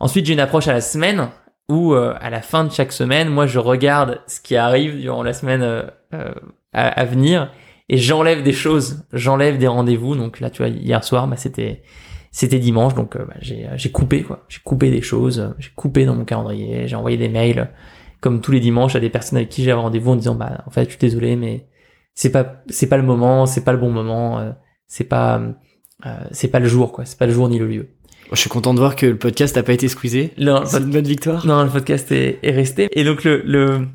[0.00, 1.30] Ensuite, j'ai une approche à la semaine
[1.68, 5.22] où euh, à la fin de chaque semaine, moi je regarde ce qui arrive durant
[5.22, 5.82] la semaine euh,
[6.14, 6.32] euh,
[6.72, 7.50] à, venir
[7.88, 10.14] et j'enlève des choses, j'enlève des rendez-vous.
[10.14, 11.82] Donc là, tu vois, hier soir, bah, c'était
[12.30, 16.04] c'était dimanche, donc euh, bah, j'ai coupé quoi, j'ai coupé des choses, euh, j'ai coupé
[16.04, 17.64] dans mon calendrier, j'ai envoyé des mails euh,
[18.20, 20.70] comme tous les dimanches à des personnes avec qui j'ai rendez-vous en disant bah en
[20.70, 21.66] fait je suis désolé mais
[22.14, 24.52] c'est pas c'est pas le moment, c'est pas le bon moment, euh,
[24.86, 25.40] c'est pas
[26.06, 27.88] euh, c'est pas le jour quoi, c'est pas le jour ni le lieu.
[28.32, 30.32] Je suis content de voir que le podcast n'a pas été squeezé.
[30.36, 31.46] Non, C'est une bonne victoire.
[31.46, 32.88] non, le podcast est, est resté.
[32.98, 33.86] Et donc le, le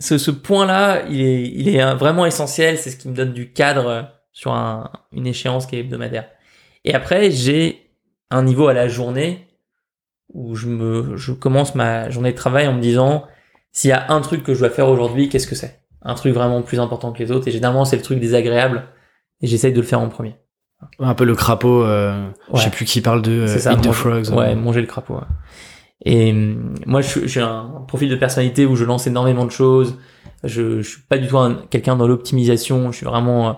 [0.00, 2.76] ce, ce point-là, il est, il est vraiment essentiel.
[2.78, 4.02] C'est ce qui me donne du cadre euh,
[4.32, 6.28] sur un, une échéance qui est hebdomadaire.
[6.84, 7.90] Et après, j'ai
[8.30, 9.46] un niveau à la journée
[10.32, 13.26] où je me, je commence ma journée de travail en me disant
[13.78, 15.78] s'il y a un truc que je dois faire aujourd'hui, qu'est-ce que c'est?
[16.02, 17.46] Un truc vraiment plus important que les autres.
[17.46, 18.82] Et généralement, c'est le truc désagréable.
[19.40, 20.34] Et j'essaye de le faire en premier.
[20.98, 23.92] Un peu le crapaud, euh, je sais plus qui parle de euh, ça, Eat the
[23.92, 24.30] Frogs.
[24.30, 24.56] Ouais, euh.
[24.56, 25.14] manger le crapaud.
[25.14, 25.20] ouais.
[26.04, 29.96] Et hum, moi, je j'ai un profil de personnalité où je lance énormément de choses.
[30.44, 32.90] Je, je suis pas du tout un- quelqu'un dans l'optimisation.
[32.90, 33.52] Je suis vraiment euh,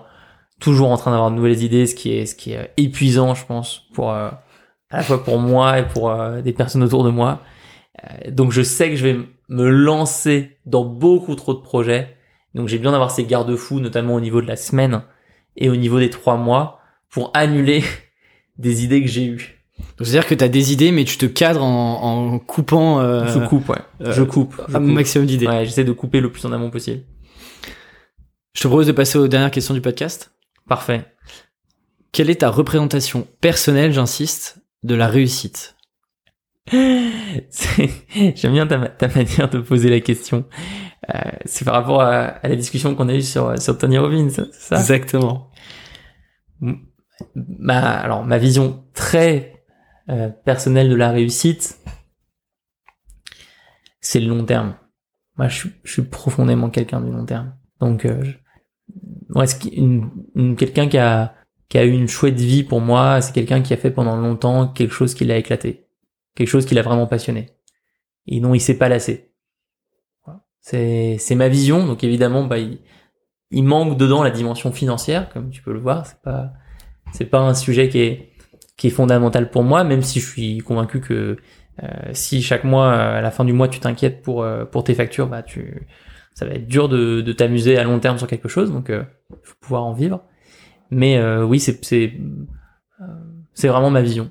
[0.59, 3.33] toujours en train d'avoir de nouvelles idées, ce qui est, ce qui est euh, épuisant,
[3.33, 4.29] je pense, pour euh,
[4.91, 7.39] à la fois pour moi et pour euh, des personnes autour de moi.
[8.03, 9.17] Euh, donc, je sais que je vais
[9.49, 12.15] me lancer dans beaucoup trop de projets.
[12.55, 15.03] Donc, j'ai besoin d'avoir ces garde-fous, notamment au niveau de la semaine
[15.57, 16.79] et au niveau des trois mois,
[17.09, 17.83] pour annuler
[18.57, 19.57] des idées que j'ai eues.
[19.97, 22.01] C'est-à-dire que tu as des idées, mais tu te cadres en,
[22.33, 23.77] en coupant euh, Je coupe, ouais.
[24.01, 24.55] euh, je coupe.
[24.67, 24.89] Je un coupe.
[24.91, 25.47] maximum d'idées.
[25.47, 27.01] Ouais, j'essaie de couper le plus en amont possible.
[28.53, 30.33] Je te propose de passer aux dernières questions du podcast.
[30.67, 31.05] Parfait.
[32.11, 35.75] Quelle est ta représentation personnelle, j'insiste, de la réussite?
[36.71, 40.45] J'aime bien ta, ma- ta manière de poser la question.
[41.13, 44.29] Euh, c'est par rapport à, à la discussion qu'on a eue sur, sur Tony Robbins,
[44.29, 44.79] c'est ça?
[44.79, 45.49] Exactement.
[47.35, 49.63] ma, alors, ma vision très
[50.09, 51.79] euh, personnelle de la réussite,
[53.99, 54.75] c'est le long terme.
[55.37, 57.55] Moi, je suis, je suis profondément quelqu'un du long terme.
[57.79, 58.37] Donc, euh, je-
[60.35, 61.33] une- quelqu'un qui a,
[61.69, 64.67] qui a eu une chouette vie pour moi, c'est quelqu'un qui a fait pendant longtemps
[64.67, 65.87] quelque chose qui l'a éclaté.
[66.35, 67.51] Quelque chose qui l'a vraiment passionné.
[68.27, 69.33] Et dont il s'est pas lassé.
[70.61, 71.85] C'est, c'est ma vision.
[71.85, 72.79] Donc, évidemment, bah, il,
[73.49, 76.05] il manque dedans la dimension financière, comme tu peux le voir.
[76.05, 76.53] C'est pas,
[77.13, 78.29] c'est pas un sujet qui est
[78.77, 81.37] qui est fondamental pour moi, même si je suis convaincu que
[81.83, 85.27] Euh, si chaque mois, à la fin du mois, tu t'inquiètes pour pour tes factures,
[85.27, 85.87] bah tu,
[86.33, 88.71] ça va être dur de, de t'amuser à long terme sur quelque chose.
[88.71, 89.05] Donc, il
[89.43, 90.21] faut pouvoir en vivre.
[90.91, 92.13] Mais oui, c'est c'est
[93.53, 94.29] c'est vraiment ma vision.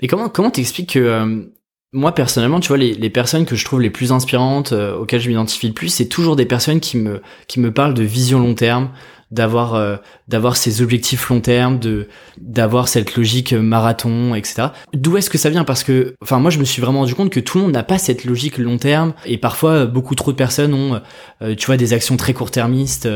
[0.00, 1.50] Et comment comment t'expliques que
[1.92, 5.28] moi personnellement, tu vois, les, les, personnes que je trouve les plus inspirantes, auxquelles je
[5.28, 8.54] m'identifie le plus, c'est toujours des personnes qui me qui me parlent de vision long
[8.54, 8.90] terme,
[9.30, 12.08] d'avoir euh, d'avoir ces objectifs long terme, de
[12.40, 14.68] d'avoir cette logique marathon, etc.
[14.94, 15.64] D'où est-ce que ça vient?
[15.64, 17.82] Parce que, enfin, moi, je me suis vraiment rendu compte que tout le monde n'a
[17.82, 21.00] pas cette logique long terme, et parfois beaucoup trop de personnes ont,
[21.42, 23.08] euh, tu vois, des actions très court-termistes.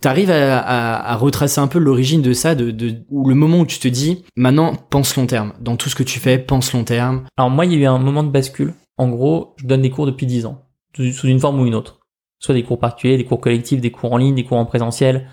[0.00, 3.60] T'arrives à, à, à, retracer un peu l'origine de ça, de, de ou le moment
[3.60, 5.52] où tu te dis, maintenant, pense long terme.
[5.60, 7.24] Dans tout ce que tu fais, pense long terme.
[7.36, 8.74] Alors moi, il y a eu un moment de bascule.
[8.96, 10.64] En gros, je donne des cours depuis 10 ans,
[10.94, 12.00] sous une forme ou une autre.
[12.40, 15.28] Soit des cours particuliers, des cours collectifs, des cours en ligne, des cours en présentiel,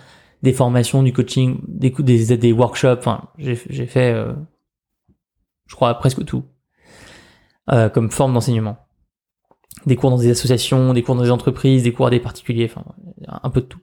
[0.46, 3.00] des formations, du coaching, des, des, des workshops.
[3.00, 4.34] Enfin, j'ai fait, euh,
[5.68, 6.46] je crois, presque tout
[7.72, 8.78] euh, comme forme d'enseignement.
[9.86, 12.72] Des cours dans des associations, des cours dans des entreprises, des cours à des particuliers,
[12.72, 12.86] enfin,
[13.28, 13.80] un peu de tout.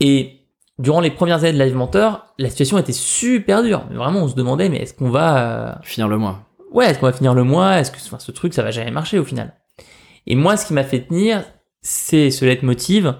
[0.00, 0.40] Et
[0.78, 3.86] durant les premières années de Live Mentor, la situation était super dure.
[3.90, 5.38] Vraiment, on se demandait, mais est-ce qu'on va...
[5.38, 7.78] Euh, finir le mois Ouais, est-ce qu'on va finir le mois?
[7.78, 9.54] Est-ce que enfin, ce truc, ça va jamais marcher au final?
[10.26, 11.44] Et moi, ce qui m'a fait tenir,
[11.80, 13.14] c'est ce leitmotiv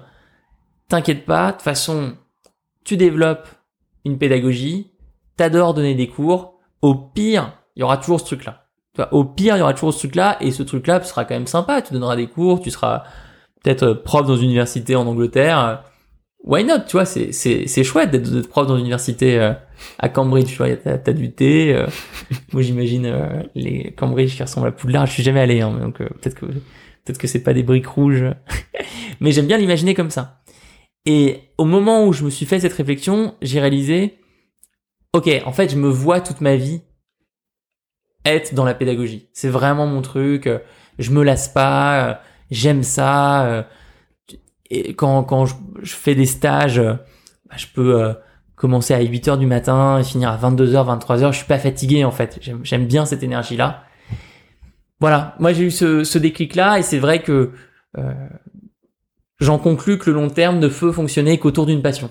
[0.89, 2.17] t'inquiète pas, de toute façon,
[2.83, 3.47] tu développes
[4.05, 4.91] une pédagogie,
[5.37, 8.65] t'adores donner des cours, au pire, il y aura toujours ce truc-là.
[9.11, 11.81] Au pire, il y aura toujours ce truc-là, et ce truc-là sera quand même sympa,
[11.81, 13.03] tu donneras des cours, tu seras
[13.63, 15.83] peut-être euh, prof dans une université en Angleterre.
[16.43, 19.53] Why not, tu vois, c'est, chouette d'être, prof dans une université euh,
[19.99, 21.73] à Cambridge, tu vois, t'as, t'as du thé.
[21.73, 21.87] Euh.
[22.53, 23.13] moi, j'imagine
[23.55, 27.17] les Cambridge qui ressemblent à Poudlard, je suis jamais allé, hein, donc peut-être que peut-être
[27.17, 28.25] que c'est pas des briques rouges.
[29.19, 30.41] Mais j'aime bien l'imaginer comme ça.
[31.05, 34.19] Et au moment où je me suis fait cette réflexion, j'ai réalisé,
[35.13, 36.81] ok, en fait, je me vois toute ma vie
[38.25, 39.29] être dans la pédagogie.
[39.33, 40.47] C'est vraiment mon truc.
[40.47, 40.59] Euh,
[40.97, 42.09] je me lasse pas.
[42.09, 42.13] Euh,
[42.51, 43.45] j'aime ça.
[43.45, 43.63] Euh,
[44.69, 48.13] et quand, quand je, fais des stages, bah, je peux
[48.55, 51.31] commencer à 8 heures du matin et finir à 22 heures, 23 heures.
[51.31, 52.39] Je suis pas fatigué, en fait.
[52.63, 53.83] J'aime bien cette énergie-là.
[54.99, 55.35] Voilà.
[55.39, 57.51] Moi, j'ai eu ce, ce déclic-là et c'est vrai que
[59.39, 62.09] j'en conclus que le long terme ne peut fonctionner qu'autour d'une passion.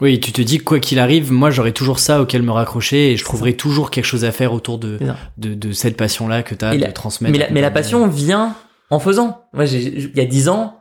[0.00, 3.16] Oui, tu te dis quoi qu'il arrive, moi j'aurai toujours ça auquel me raccrocher et
[3.16, 4.98] je trouverai toujours quelque chose à faire autour de,
[5.38, 7.32] de, de, cette passion-là que tu as de transmettre.
[7.32, 8.54] Mais la, mais la passion vient
[8.90, 9.46] en faisant.
[9.52, 10.78] Moi, il y a dix ans,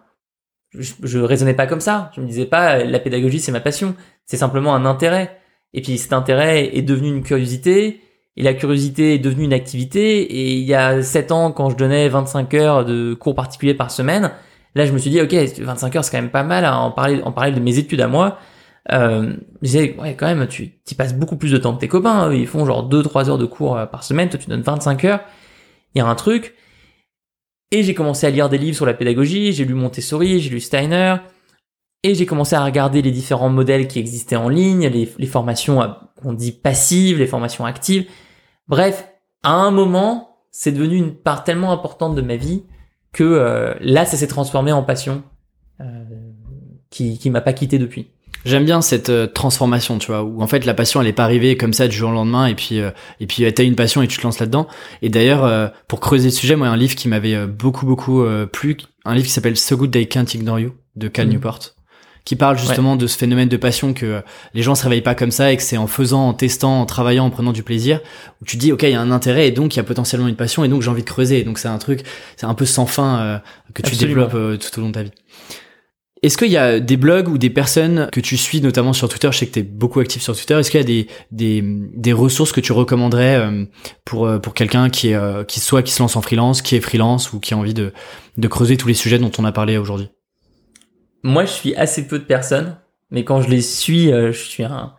[0.72, 2.12] je, je raisonnais pas comme ça.
[2.16, 3.96] Je me disais pas la pédagogie c'est ma passion.
[4.26, 5.40] C'est simplement un intérêt.
[5.74, 8.02] Et puis cet intérêt est devenu une curiosité.
[8.36, 10.22] Et la curiosité est devenue une activité.
[10.22, 13.90] Et il y a sept ans, quand je donnais 25 heures de cours particuliers par
[13.90, 14.32] semaine,
[14.78, 16.92] Là, je me suis dit, ok, 25 heures, c'est quand même pas mal à en
[16.92, 18.38] parler, en parler de mes études à moi.
[18.92, 21.88] Euh, je disais, ouais, quand même, tu y passes beaucoup plus de temps que tes
[21.88, 22.32] copains.
[22.32, 24.30] Ils font genre 2-3 heures de cours euh, par semaine.
[24.30, 25.22] Toi, tu donnes 25 heures.
[25.96, 26.54] Il y a un truc.
[27.72, 29.52] Et j'ai commencé à lire des livres sur la pédagogie.
[29.52, 31.16] J'ai lu Montessori, j'ai lu Steiner.
[32.04, 35.82] Et j'ai commencé à regarder les différents modèles qui existaient en ligne, les, les formations
[35.82, 35.88] euh,
[36.22, 38.06] qu'on dit passives, les formations actives.
[38.68, 39.08] Bref,
[39.42, 42.64] à un moment, c'est devenu une part tellement importante de ma vie
[43.14, 45.24] que euh, là, ça s'est transformé en passion
[45.82, 45.86] euh,
[46.90, 48.08] qui, qui m'a pas quitté depuis.
[48.46, 51.24] J'aime bien cette euh, transformation, tu vois, où en fait la passion elle est pas
[51.24, 54.08] arrivée comme ça du jour au lendemain et puis et puis t'as une passion et
[54.08, 54.68] tu te lances là-dedans.
[55.02, 59.16] Et d'ailleurs, pour creuser le sujet, moi, un livre qui m'avait beaucoup beaucoup plu, un
[59.16, 61.32] livre qui s'appelle So Good They Can't Ignore You de Cal mm.
[61.32, 61.60] Newport
[62.28, 64.22] qui parle justement de ce phénomène de passion que
[64.54, 66.86] les gens se réveillent pas comme ça et que c'est en faisant, en testant, en
[66.86, 68.02] travaillant, en prenant du plaisir
[68.42, 70.28] où tu dis ok il y a un intérêt et donc il y a potentiellement
[70.28, 71.46] une passion et donc j'ai envie de creuser.
[71.46, 72.02] donc c'est un truc,
[72.36, 73.38] c'est un peu sans fin euh,
[73.74, 75.12] que tu développes euh, tout au long de ta vie.
[76.22, 79.30] Est-ce qu'il y a des blogs ou des personnes que tu suis notamment sur Twitter?
[79.32, 80.56] Je sais que tu es beaucoup actif sur Twitter.
[80.56, 83.64] Est-ce qu'il y a des, des, des, ressources que tu recommanderais euh,
[84.04, 87.32] pour, pour quelqu'un qui, est, qui soit qui se lance en freelance, qui est freelance
[87.32, 87.94] ou qui a envie de,
[88.36, 90.10] de creuser tous les sujets dont on a parlé aujourd'hui?
[91.24, 92.78] Moi, je suis assez peu de personnes,
[93.12, 94.96] mais quand je les suis, euh, je suis un,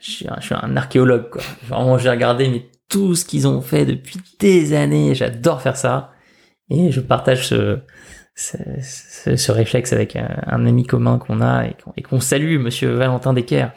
[0.00, 1.42] je suis un, je suis un archéologue, quoi.
[1.68, 5.14] Vraiment, j'ai regardé mais tout ce qu'ils ont fait depuis des années.
[5.14, 6.12] J'adore faire ça,
[6.70, 7.80] et je partage ce,
[8.34, 13.68] ce, ce, réflexe avec un, ami commun qu'on a et qu'on salue, Monsieur Valentin Decker,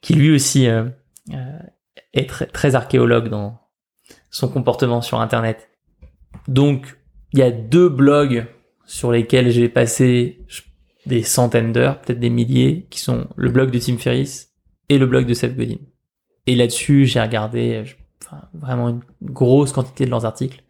[0.00, 0.84] qui lui aussi euh,
[1.32, 1.58] euh,
[2.12, 3.60] est très, très archéologue dans
[4.30, 5.70] son comportement sur Internet.
[6.48, 6.98] Donc,
[7.32, 8.46] il y a deux blogs
[8.84, 10.44] sur lesquels j'ai passé,
[11.08, 14.52] des centaines d'heures, peut-être des milliers, qui sont le blog de Tim Ferriss
[14.88, 15.78] et le blog de Seth Godin.
[16.46, 17.82] Et là-dessus, j'ai regardé
[18.54, 20.62] vraiment une grosse quantité de leurs articles.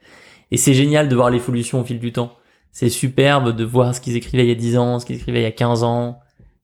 [0.50, 2.34] Et c'est génial de voir l'évolution au fil du temps.
[2.72, 5.40] C'est superbe de voir ce qu'ils écrivaient il y a 10 ans, ce qu'ils écrivaient
[5.40, 6.20] il y a 15 ans.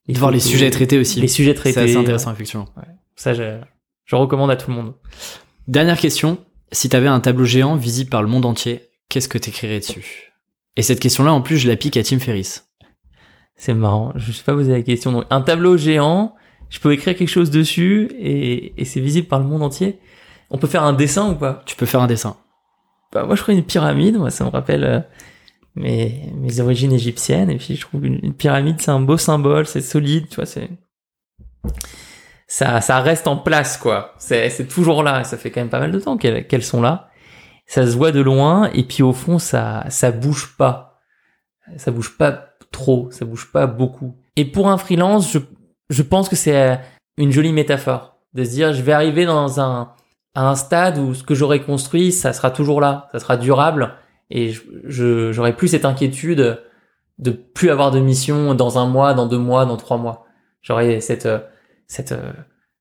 [0.08, 1.20] De voir les sujets traités aussi.
[1.20, 1.74] Les sujets traités.
[1.74, 2.68] C'est assez intéressant, effectivement.
[3.16, 3.58] Ça, je,
[4.04, 4.94] je recommande à tout le monde.
[5.66, 6.38] Dernière question.
[6.72, 10.32] Si t'avais un tableau géant visible par le monde entier, qu'est-ce que t'écrirais dessus?
[10.76, 12.68] Et cette question-là, en plus, je la pique à Tim Ferriss.
[13.56, 15.12] C'est marrant, je sais pas poser la question.
[15.12, 16.34] Donc, un tableau géant,
[16.70, 20.00] je peux écrire quelque chose dessus et, et c'est visible par le monde entier.
[20.50, 21.62] On peut faire un dessin ou pas?
[21.66, 22.36] Tu peux faire un dessin.
[23.12, 24.16] Bah, moi, je ferais une pyramide.
[24.16, 25.00] Moi, ça me rappelle euh,
[25.76, 27.48] mes, mes origines égyptiennes.
[27.50, 30.46] Et puis, je trouve une, une pyramide, c'est un beau symbole, c'est solide, tu vois,
[30.46, 30.68] c'est
[32.46, 34.14] ça, ça reste en place, quoi.
[34.18, 35.24] C'est, c'est toujours là.
[35.24, 37.08] Ça fait quand même pas mal de temps qu'elles, qu'elles sont là.
[37.66, 38.68] Ça se voit de loin.
[38.74, 41.00] Et puis, au fond, ça, ça bouge pas.
[41.78, 42.30] Ça bouge pas
[42.74, 43.08] trop.
[43.10, 44.14] Ça bouge pas beaucoup.
[44.36, 45.38] Et pour un freelance, je,
[45.88, 46.80] je pense que c'est
[47.16, 48.16] une jolie métaphore.
[48.34, 49.92] De se dire, je vais arriver dans un,
[50.34, 53.08] à un stade où ce que j'aurais construit, ça sera toujours là.
[53.12, 53.94] Ça sera durable.
[54.30, 56.60] Et je, je, j'aurai plus cette inquiétude
[57.18, 60.26] de plus avoir de mission dans un mois, dans deux mois, dans trois mois.
[60.62, 61.28] J'aurai cette,
[61.86, 62.14] cette,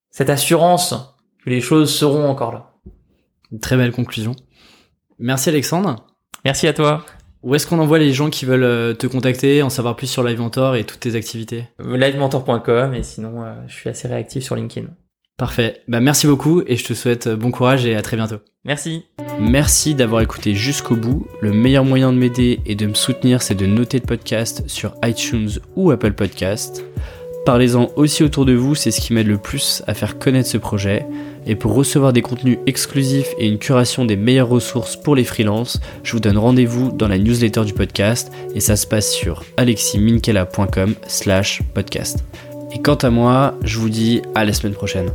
[0.10, 0.96] cette assurance
[1.44, 2.72] que les choses seront encore là.
[3.52, 4.36] Une très belle conclusion.
[5.20, 6.08] Merci Alexandre.
[6.44, 7.06] Merci à toi.
[7.44, 10.24] Où est-ce qu'on envoie les gens qui veulent euh, te contacter, en savoir plus sur
[10.24, 14.56] Live Mentor et toutes tes activités Livementor.com et sinon euh, je suis assez réactif sur
[14.56, 14.88] LinkedIn.
[15.38, 15.82] Parfait.
[15.90, 18.38] Bah merci beaucoup et je te souhaite euh, bon courage et à très bientôt.
[18.64, 19.04] Merci.
[19.42, 21.28] Merci d'avoir écouté jusqu'au bout.
[21.42, 24.96] Le meilleur moyen de m'aider et de me soutenir, c'est de noter le podcast sur
[25.04, 26.86] iTunes ou Apple Podcast.
[27.46, 30.58] Parlez-en aussi autour de vous, c'est ce qui m'aide le plus à faire connaître ce
[30.58, 31.06] projet.
[31.46, 35.80] Et pour recevoir des contenus exclusifs et une curation des meilleures ressources pour les freelances,
[36.04, 40.96] je vous donne rendez-vous dans la newsletter du podcast et ça se passe sur aleximinkela.com
[41.08, 42.24] slash podcast.
[42.74, 45.12] Et quant à moi, je vous dis à la semaine prochaine.